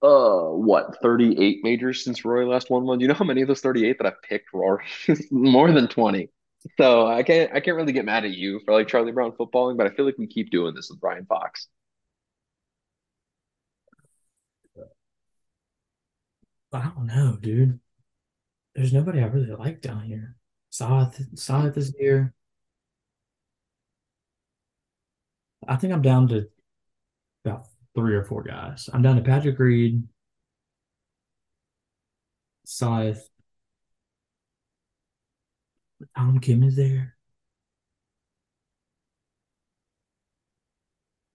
[0.02, 2.98] uh, what, 38 majors since Roy last won one?
[2.98, 4.84] Do you know how many of those 38 that I've picked Rory?
[5.30, 6.30] More than 20.
[6.78, 9.76] So I can't, I can't really get mad at you for like Charlie Brown footballing,
[9.76, 11.68] but I feel like we keep doing this with Ryan Fox.
[16.72, 17.78] I don't know, dude.
[18.74, 20.36] There's nobody I really like down here.
[20.72, 22.34] Sahith, Sahith is here.
[25.68, 26.48] I think I'm down to
[27.44, 28.88] about three or four guys.
[28.92, 30.02] I'm down to Patrick Reed,
[32.66, 33.28] Sahith,
[36.16, 37.16] Tom Kim is there.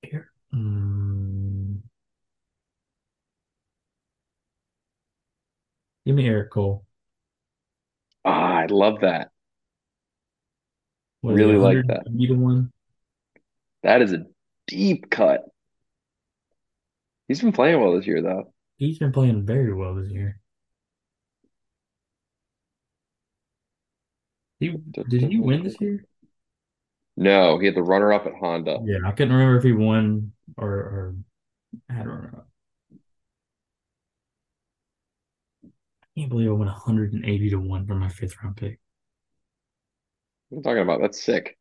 [0.02, 0.32] Here.
[0.54, 1.82] Mm,
[6.06, 6.85] give me Eric Cole.
[8.26, 9.30] Ah, I love that.
[11.22, 12.06] What Really like that.
[12.06, 12.72] 180 1?
[13.84, 14.26] That is a
[14.68, 15.44] deep cut.
[17.28, 18.54] He's been playing well this year, though.
[18.78, 20.40] He's been playing very well this year.
[24.60, 24.70] He
[25.10, 26.06] did he win this year?
[27.18, 28.80] No, he had the runner up at Honda.
[28.84, 31.16] Yeah, I couldn't remember if he won or, or
[31.90, 32.48] had a runner up.
[36.18, 38.80] Can't believe I went 180 to 1 for my fifth round pick.
[40.50, 41.02] What are you talking about?
[41.02, 41.58] That's sick.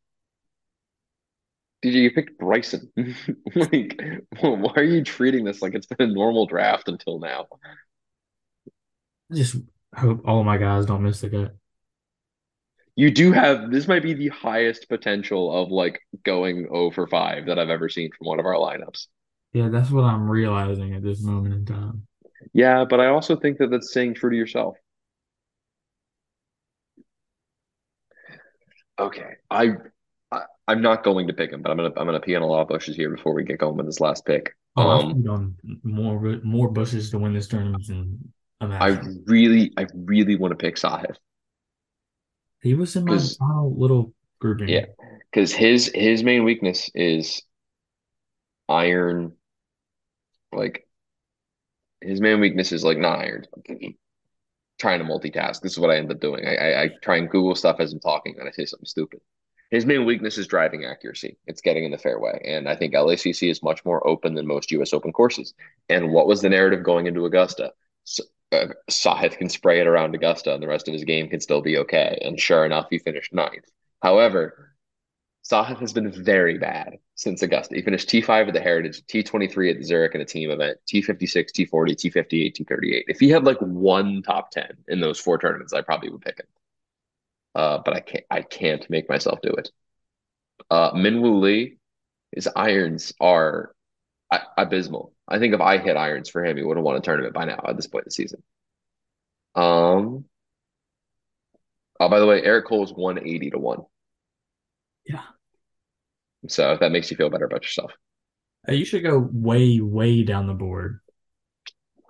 [1.85, 2.91] DJ, you picked Bryson.
[3.55, 4.01] Like,
[4.41, 7.47] why are you treating this like it's been a normal draft until now?
[9.31, 9.57] I just
[9.95, 11.57] hope all of my guys don't miss the cut.
[12.97, 17.47] You do have this might be the highest potential of like going 0 for 5
[17.47, 19.07] that I've ever seen from one of our lineups.
[19.53, 22.07] Yeah, that's what I'm realizing at this moment in time.
[22.53, 24.76] Yeah, but I also think that that's staying true to yourself.
[28.99, 29.32] Okay.
[29.51, 29.72] I,
[30.30, 32.47] I I'm not going to pick him, but I'm gonna I'm gonna pee on a
[32.47, 34.55] lot of bushes here before we get going with this last pick.
[34.76, 38.32] Oh, I've Um, put on more more bushes to win this tournament than
[38.80, 39.22] I imaginable.
[39.26, 41.16] really I really want to pick Sahith
[42.62, 44.68] He was in my final little grouping.
[44.68, 44.86] yeah,
[45.30, 47.42] because his his main weakness is
[48.68, 49.36] iron.
[50.53, 50.86] Like
[52.05, 53.47] his main weakness is like not iron.
[54.79, 55.61] Trying to multitask.
[55.61, 56.45] This is what I end up doing.
[56.47, 59.21] I, I I try and Google stuff as I'm talking, and I say something stupid.
[59.71, 61.37] His main weakness is driving accuracy.
[61.47, 62.41] It's getting in the fairway.
[62.45, 65.55] And I think LACC is much more open than most US Open courses.
[65.89, 67.73] And what was the narrative going into Augusta?
[68.07, 68.21] S
[68.53, 71.61] uh, Sahith can spray it around Augusta and the rest of his game can still
[71.61, 72.19] be okay.
[72.23, 73.65] And sure enough, he finished ninth.
[74.01, 74.64] However,
[75.49, 77.74] Sahith has been very bad since Augusta.
[77.74, 81.51] He finished T5 at the Heritage, T23 at the Zurich in a team event, T56,
[81.53, 83.05] T40, T58, T38.
[83.09, 86.38] If he had like one top 10 in those four tournaments, I probably would pick
[86.38, 86.47] him.
[87.55, 89.70] Uh, but I can't I can't make myself do it.
[90.70, 91.76] Uh, Minwoo Lee,
[92.32, 93.74] his irons are
[94.57, 95.12] abysmal.
[95.28, 97.45] I think if I hit irons for him, he would have won a tournament by
[97.45, 98.42] now at this point in the season.
[99.55, 100.24] Um,
[102.01, 103.84] oh, by the way, Eric Cole is 180 to 1.
[105.07, 105.22] Yeah.
[106.49, 107.92] So if that makes you feel better about yourself,
[108.68, 111.01] you should go way, way down the board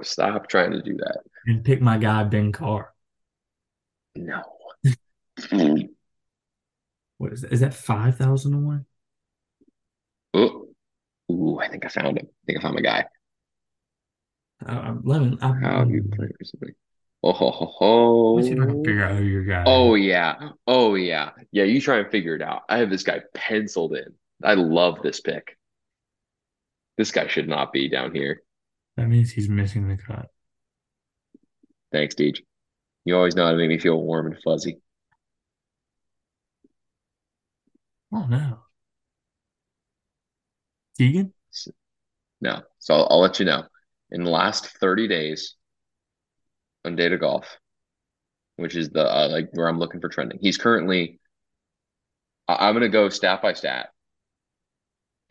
[0.03, 1.21] stop trying to do that.
[1.47, 2.93] and pick my guy Ben Carr.
[4.17, 4.43] No.
[7.19, 7.53] What is that?
[7.53, 8.87] Is that five thousand to one?
[10.37, 10.69] Ooh,
[11.31, 12.27] ooh, I think I found him.
[12.27, 13.05] I think I found my guy.
[14.67, 15.39] Uh, me.
[15.41, 16.75] I, How have you played recently?
[17.23, 18.85] Oh ho ho let me see if I can ho.
[18.85, 19.69] figure out who your guy is.
[19.69, 20.51] Oh yeah.
[20.67, 21.31] Oh yeah.
[21.53, 22.63] Yeah, you try and figure it out.
[22.69, 24.13] I have this guy penciled in.
[24.43, 25.57] I love this pick.
[26.97, 28.43] This guy should not be down here.
[28.97, 30.29] That means he's missing the cut.
[31.93, 32.39] Thanks, Deej.
[33.05, 34.81] You always know how to make me feel warm and fuzzy.
[38.13, 38.61] Oh no,
[40.99, 41.33] Keegan.
[42.41, 42.63] No.
[42.79, 43.65] So I'll, I'll let you know.
[44.11, 45.57] In the last 30 days
[46.85, 47.47] on Data Golf,
[48.57, 51.19] which is the uh, like where I'm looking for trending, he's currently
[52.47, 53.89] I- I'm gonna go stat by stat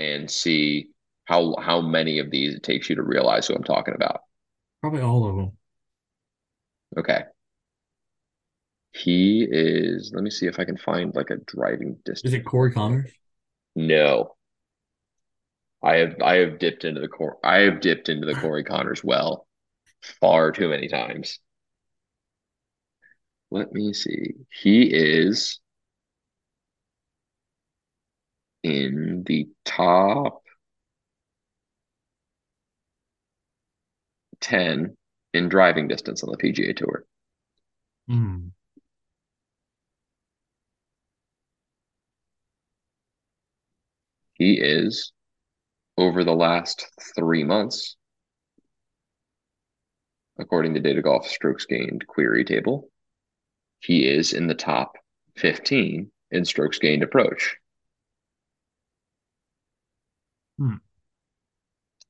[0.04, 0.90] and see
[1.26, 4.22] how how many of these it takes you to realize who I'm talking about.
[4.82, 5.58] Probably all of them.
[6.98, 7.24] Okay.
[8.92, 12.32] He is, let me see if I can find like a driving distance.
[12.32, 13.12] Is it Corey Conners?
[13.76, 14.36] No.
[15.82, 19.04] I have I have dipped into the core I have dipped into the Corey Conners
[19.04, 19.48] well
[20.22, 21.40] far too many times.
[23.52, 24.34] Let me see.
[24.50, 25.60] He is
[28.64, 30.42] in the top
[34.42, 34.98] 10
[35.34, 37.06] in driving distance on the PGA Tour.
[38.08, 38.48] Hmm.
[44.34, 45.14] He is
[45.98, 47.96] over the last three months,
[50.40, 52.90] according to Data Golf Strokes Gained query table,
[53.80, 54.98] he is in the top
[55.38, 57.58] 15 in strokes gained approach.
[60.64, 60.76] Hmm.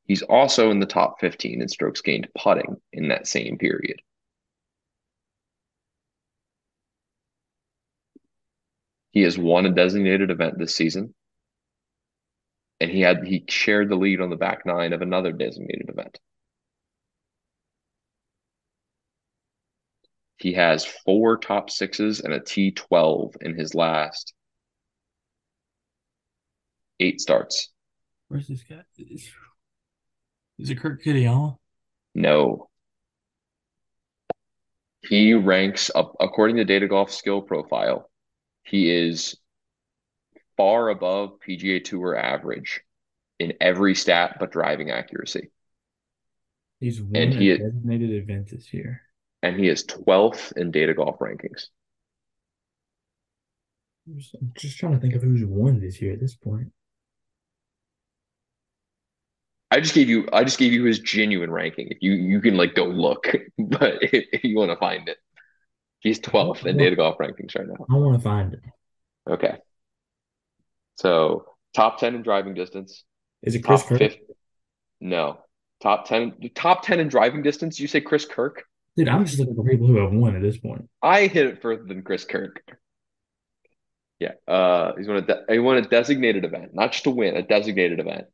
[0.06, 3.99] He's also in the top 15 in strokes gained putting in that same period.
[9.10, 11.16] He has won a designated event this season,
[12.80, 16.20] and he had he shared the lead on the back nine of another designated event.
[20.38, 24.36] He has four top sixes and a T12 in his last
[26.99, 27.72] eight starts.
[28.34, 28.81] Where's this guy?
[28.97, 29.29] Is,
[30.57, 31.55] is it Kurt Kitayama?
[32.15, 32.67] No.
[35.07, 38.09] He ranks up according to Data Golf skill profile.
[38.63, 39.38] He is
[40.57, 42.81] far above PGA Tour average
[43.38, 45.51] in every stat but driving accuracy.
[46.79, 49.03] He's won And a he- designated event this year.
[49.43, 51.67] And he is 12th in Data Golf rankings.
[54.07, 54.19] I'm
[54.57, 56.71] just trying to think of who's won this year at this point.
[59.74, 61.88] I just gave you I just gave you his genuine ranking.
[61.89, 63.26] If you you can like go look,
[63.57, 65.17] but if, if you want to find it,
[65.99, 67.84] he's 12th in Data Golf rankings right now.
[67.89, 68.59] I want to find it.
[69.28, 69.57] Okay.
[70.97, 73.03] So top 10 in driving distance.
[73.41, 73.97] Is it Chris Top Kirk?
[73.97, 74.17] fifth.
[75.01, 75.39] No.
[75.82, 77.80] Top 10 top 10 in driving distance.
[77.80, 78.65] You say Chris Kirk?
[78.95, 80.88] Dude, I'm just looking for people who have won at this point.
[81.01, 82.61] I hit it further than Chris Kirk.
[84.19, 84.34] Yeah.
[84.47, 87.41] Uh he's won a de- he won a designated event, not just a win, a
[87.41, 88.26] designated event.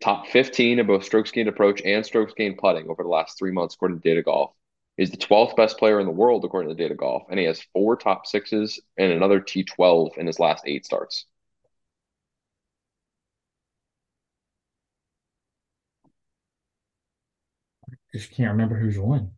[0.00, 3.50] Top 15 in both strokes gained approach and strokes gained putting over the last three
[3.52, 4.52] months, according to Data Golf.
[4.96, 7.62] He's the 12th best player in the world, according to Data Golf, and he has
[7.72, 11.26] four top sixes and another T12 in his last eight starts.
[17.90, 19.32] I just can't remember who's won.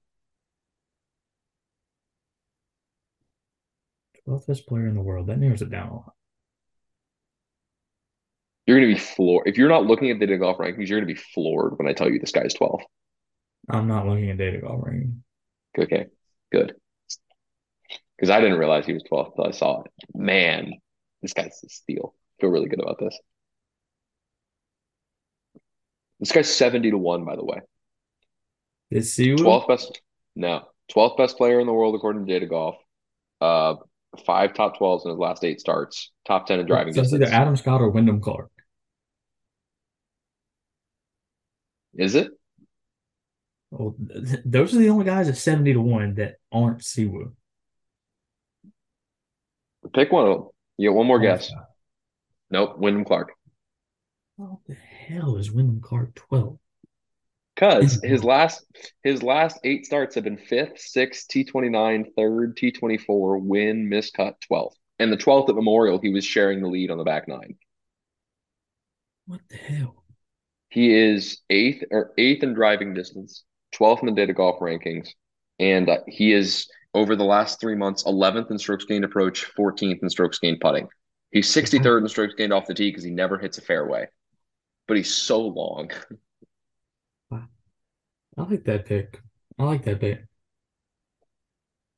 [4.29, 5.27] 12th best player in the world.
[5.27, 6.15] That narrows it down a lot.
[8.69, 9.47] You're going to be floored.
[9.49, 11.89] If you're not looking at the Data Golf rankings, you're going to be floored when
[11.89, 12.83] I tell you this guy's 12.
[13.71, 15.15] I'm not looking at data golf rankings.
[15.79, 16.07] Okay,
[16.53, 16.75] good.
[18.17, 19.91] Because I didn't realize he was 12 until I saw it.
[20.15, 20.75] Man,
[21.23, 22.15] this guy's a steal.
[22.43, 23.19] feel really good about this.
[26.21, 27.61] This guy's 70 to 1, by the way.
[28.91, 29.39] Is Si Woo?
[29.39, 30.03] 12th best,
[30.37, 30.65] no,
[30.95, 32.77] 12th best player in the world according to Data Golf.
[33.41, 33.77] Uh,
[34.27, 36.11] five top 12s in his last eight starts.
[36.27, 37.31] Top 10 in driving So it's distance.
[37.33, 38.51] either Adam Scott or Wyndham Clark.
[41.95, 42.31] Is it?
[43.71, 47.35] Well, th- those are the only guys at 70 to 1 that aren't Si Woo.
[49.93, 50.49] Pick one of them.
[50.77, 51.51] You get one more Oh, guess.
[52.51, 53.33] Nope, Wyndham Clark.
[54.37, 56.59] What the hell is Wyndham Clark 12?
[57.55, 58.65] Because his last
[59.03, 64.75] his last eight starts have been fifth, sixth, T29, third, T24, win, miscut, 12th.
[65.01, 67.57] And the 12th at Memorial, he was sharing the lead on the back nine.
[69.27, 70.05] What the hell?
[70.69, 73.45] He is eighth or eighth in driving distance,
[73.75, 75.09] 12th in the data golf rankings,
[75.59, 80.03] and uh, he is over the last three months 11th in strokes gained approach, 14th
[80.03, 80.89] in strokes gained putting.
[81.31, 84.09] He's 63rd in strokes gained off the tee because he never hits a fairway,
[84.87, 85.91] but he's so long.
[87.33, 89.21] I like that pick.
[89.59, 90.25] I like that pick.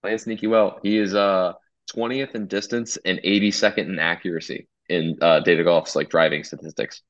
[0.03, 0.81] Playing sneaky well.
[0.83, 1.53] He is uh
[1.95, 7.03] 20th in distance and 82nd in accuracy in uh, data golf's like driving statistics.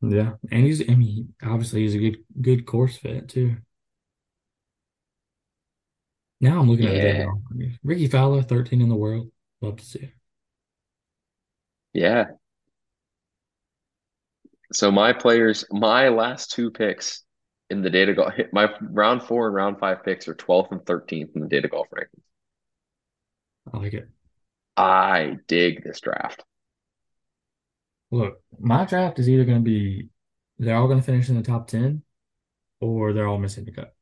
[0.00, 0.34] Yeah.
[0.50, 3.56] And he's, I mean, obviously he's a good good course fit too.
[6.40, 7.26] Now I'm looking at the
[7.56, 7.68] Yeah.
[7.82, 9.30] Rickie Fowler, 13 in the world.
[9.60, 10.12] Love to see it.
[11.92, 12.26] Yeah.
[14.72, 17.24] So my players, my last two picks
[17.70, 21.34] in the data golf, my round four and round five picks are 12th and 13th
[21.34, 22.22] in the data golf rankings.
[23.72, 24.08] I like it.
[24.76, 26.44] I dig this draft.
[28.10, 30.08] Look, my draft is either going to be
[30.58, 32.02] they're all going to finish in the top 10
[32.80, 33.94] or they're all missing the cut.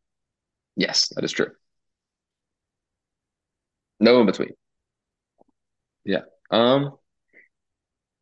[0.76, 1.50] Yes, that is true.
[4.00, 4.50] No in between.
[6.04, 6.22] Yeah.
[6.50, 6.96] Um,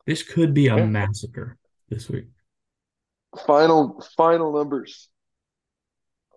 [0.07, 0.87] This could be a Yeah.
[0.87, 1.59] massacre
[1.89, 2.26] this week.
[3.47, 5.09] final final numbers.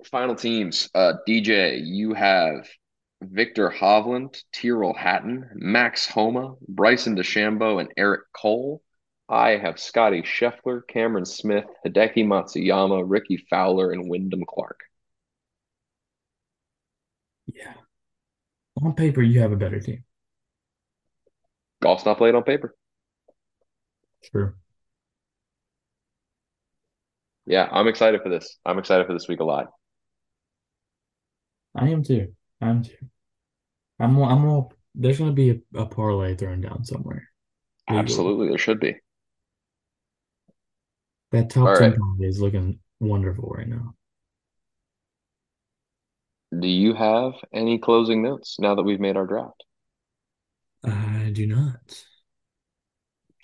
[0.06, 0.90] Final teams.
[0.94, 2.68] Uh DJ, you have
[3.22, 8.82] Viktor Hovland, Tyrrell Hatton, Max Homa, Bryson DeChambeau, and Eric Cole.
[9.30, 14.80] I have Scottie Scheffler, Cameron Smith, Hideki Matsuyama, Rickie Fowler, and Wyndham Clark.
[17.48, 17.74] Yeah.
[18.82, 20.04] On paper, you have a better team.
[21.82, 22.76] Golf's not played on paper.
[24.24, 24.54] True.
[27.46, 28.58] Yeah, I'm excited for this.
[28.66, 29.68] I'm excited for this week a lot.
[31.76, 32.34] I am too.
[32.62, 32.96] I am too.
[34.00, 37.30] I'm I'm all there's going to be a, a parlay thrown down somewhere.
[37.88, 38.96] Absolutely, there should be.
[41.32, 42.00] That top All 10 right.
[42.20, 43.94] is looking wonderful right now.
[46.58, 49.64] Do you have any closing notes now that we've made our draft?
[50.84, 52.04] I do not.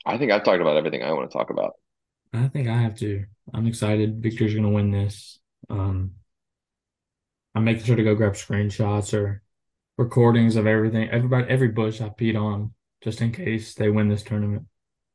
[0.06, 1.74] I think I've talked about everything I want to talk about.
[2.34, 3.26] I think I have to.
[3.54, 4.22] I'm excited.
[4.22, 5.40] Viktor's gonna win this.
[5.70, 6.14] Um,
[7.56, 9.44] I'm making sure to go grab screenshots or
[9.98, 11.10] recordings of everything.
[11.10, 12.74] Everybody, every bush I peed on,
[13.04, 14.66] just in case they win this tournament.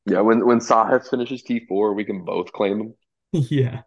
[0.08, 2.94] Yeah, when when Sahith finishes T4, we can both claim him.
[3.32, 3.82] Yeah.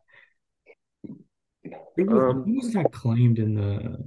[1.95, 4.03] Who was, Um, was that claimed in the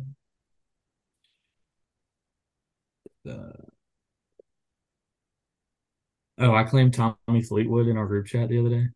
[3.25, 3.53] the?
[6.39, 8.87] Oh, I claimed Tommy Fleetwood in our group chat the other day.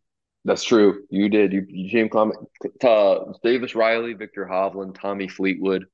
[0.44, 1.04] that's true.
[1.10, 1.52] You did.
[1.52, 2.38] You, you James Clement,
[2.82, 5.86] uh, Davis Riley, Viktor Hovland, Tommy Fleetwood.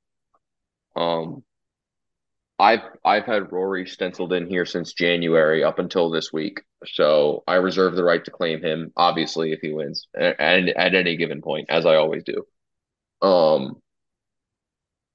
[0.95, 1.43] Um,
[2.57, 7.55] I've I've had Rory stenciled in here since January up until this week, so I
[7.55, 8.93] reserve the right to claim him.
[8.95, 12.45] Obviously, if he wins, and at any given point, as I always do.
[13.21, 13.81] Um,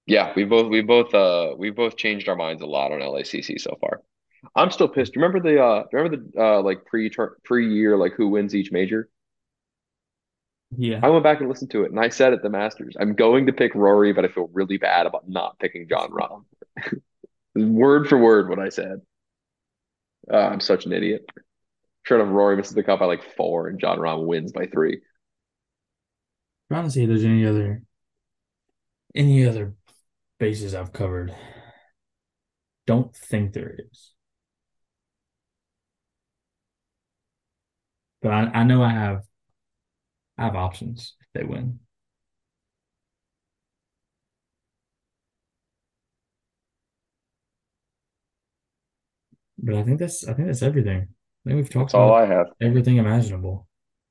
[0.07, 3.59] yeah, we both we both uh we both changed our minds a lot on LACC
[3.59, 4.03] so far.
[4.55, 5.17] I'm still pissed.
[5.17, 7.11] Remember the uh remember the uh like pre
[7.45, 9.09] pre year like who wins each major?
[10.77, 11.01] Yeah.
[11.03, 13.47] I went back and listened to it, and I said at the Masters, I'm going
[13.47, 16.45] to pick Rory, but I feel really bad about not picking Jon Rahm.
[17.55, 19.01] Word for word, what I said.
[20.33, 21.25] Uh, I'm such an idiot.
[22.05, 25.01] Sure enough, Rory misses the cut by like four, and Jon Rahm wins by three.
[26.71, 27.83] I'm Trying to see if there's any other
[29.15, 29.75] any other
[30.39, 31.35] bases I've covered.
[32.87, 34.13] Don't think there is.
[38.23, 39.23] But I, I know I have
[40.39, 41.81] I have options if they win.
[49.63, 51.09] But I think that's I think that's everything.
[51.47, 52.47] I think we've talked That's all I have.
[52.61, 53.67] everything imaginable.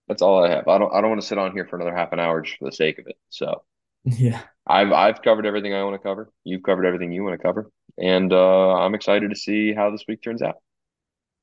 [0.07, 0.67] That's all I have.
[0.67, 2.57] I don't I don't want to sit on here for another half an hour just
[2.57, 3.17] for the sake of it.
[3.29, 3.63] So
[4.05, 6.31] Yeah, I've I've covered everything I want to cover.
[6.43, 10.05] You've covered everything you want to cover, and uh, I'm excited to see how this
[10.07, 10.55] week turns out.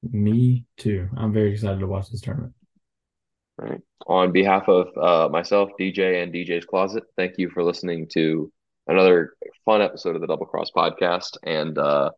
[0.02, 1.08] me too.
[1.16, 2.54] I'm very excited to watch this tournament.
[3.60, 3.80] All right.
[4.06, 8.52] On behalf of uh, myself, DJ, and DJ's Closet, thank you for listening to
[8.86, 9.34] another
[9.64, 12.10] fun episode of the Double Cross Podcast, and uh,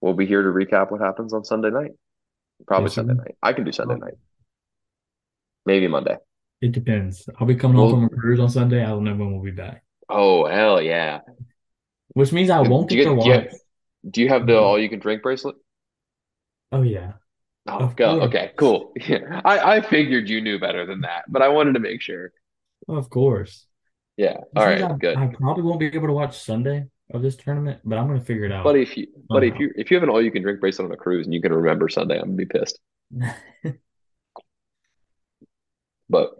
[0.00, 1.92] we'll be here to recap what happens on Sunday night.
[2.66, 2.94] Probably Yes.
[2.94, 3.36] Sunday night.
[3.42, 4.14] I can do Sunday night.
[5.66, 6.16] Maybe Monday.
[6.60, 7.28] It depends.
[7.38, 8.82] I'll be coming home Well- from a cruise on Sunday.
[8.82, 11.20] I don't know when we'll be back, Oh hell yeah!
[12.14, 13.44] which means I won't Do get to get- do you watch.
[13.50, 13.60] have-
[14.10, 14.64] Do you have the mm-hmm.
[14.64, 15.56] all you can drink bracelet?
[16.72, 17.12] Oh yeah,
[17.66, 18.18] Oh, Of go.
[18.18, 18.28] course.
[18.28, 18.92] Okay, cool.
[18.96, 22.32] Yeah, I, I figured you knew better than that, but I wanted to make sure.
[22.88, 23.66] of course.
[24.16, 24.38] Yeah.
[24.56, 24.82] All right.
[24.82, 25.16] I, Good.
[25.16, 28.44] I probably won't be able to watch Sunday of this tournament, but I'm gonna figure
[28.44, 28.64] it out.
[28.64, 30.86] But if you, but if you, if you have an all you can drink bracelet
[30.86, 32.78] on a cruise and you can remember Sunday, I'm gonna be pissed.
[36.10, 36.32] But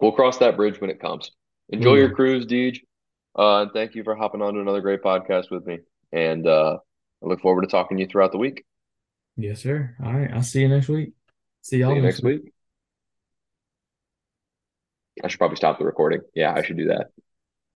[0.00, 1.32] we'll cross that bridge when it comes.
[1.68, 2.78] Enjoy We your cruise, Deej.
[3.36, 5.80] Uh, and thank you for hopping on to another great podcast with me.
[6.12, 6.78] And uh,
[7.22, 8.64] I look forward to talking to you throughout the week.
[9.36, 9.96] Yes, sir.
[10.02, 10.30] All right.
[10.32, 11.12] I'll see you next week.
[11.62, 12.52] See See y'all you next week.
[15.22, 16.20] I should probably stop the recording.
[16.34, 17.08] Yeah, I should do that.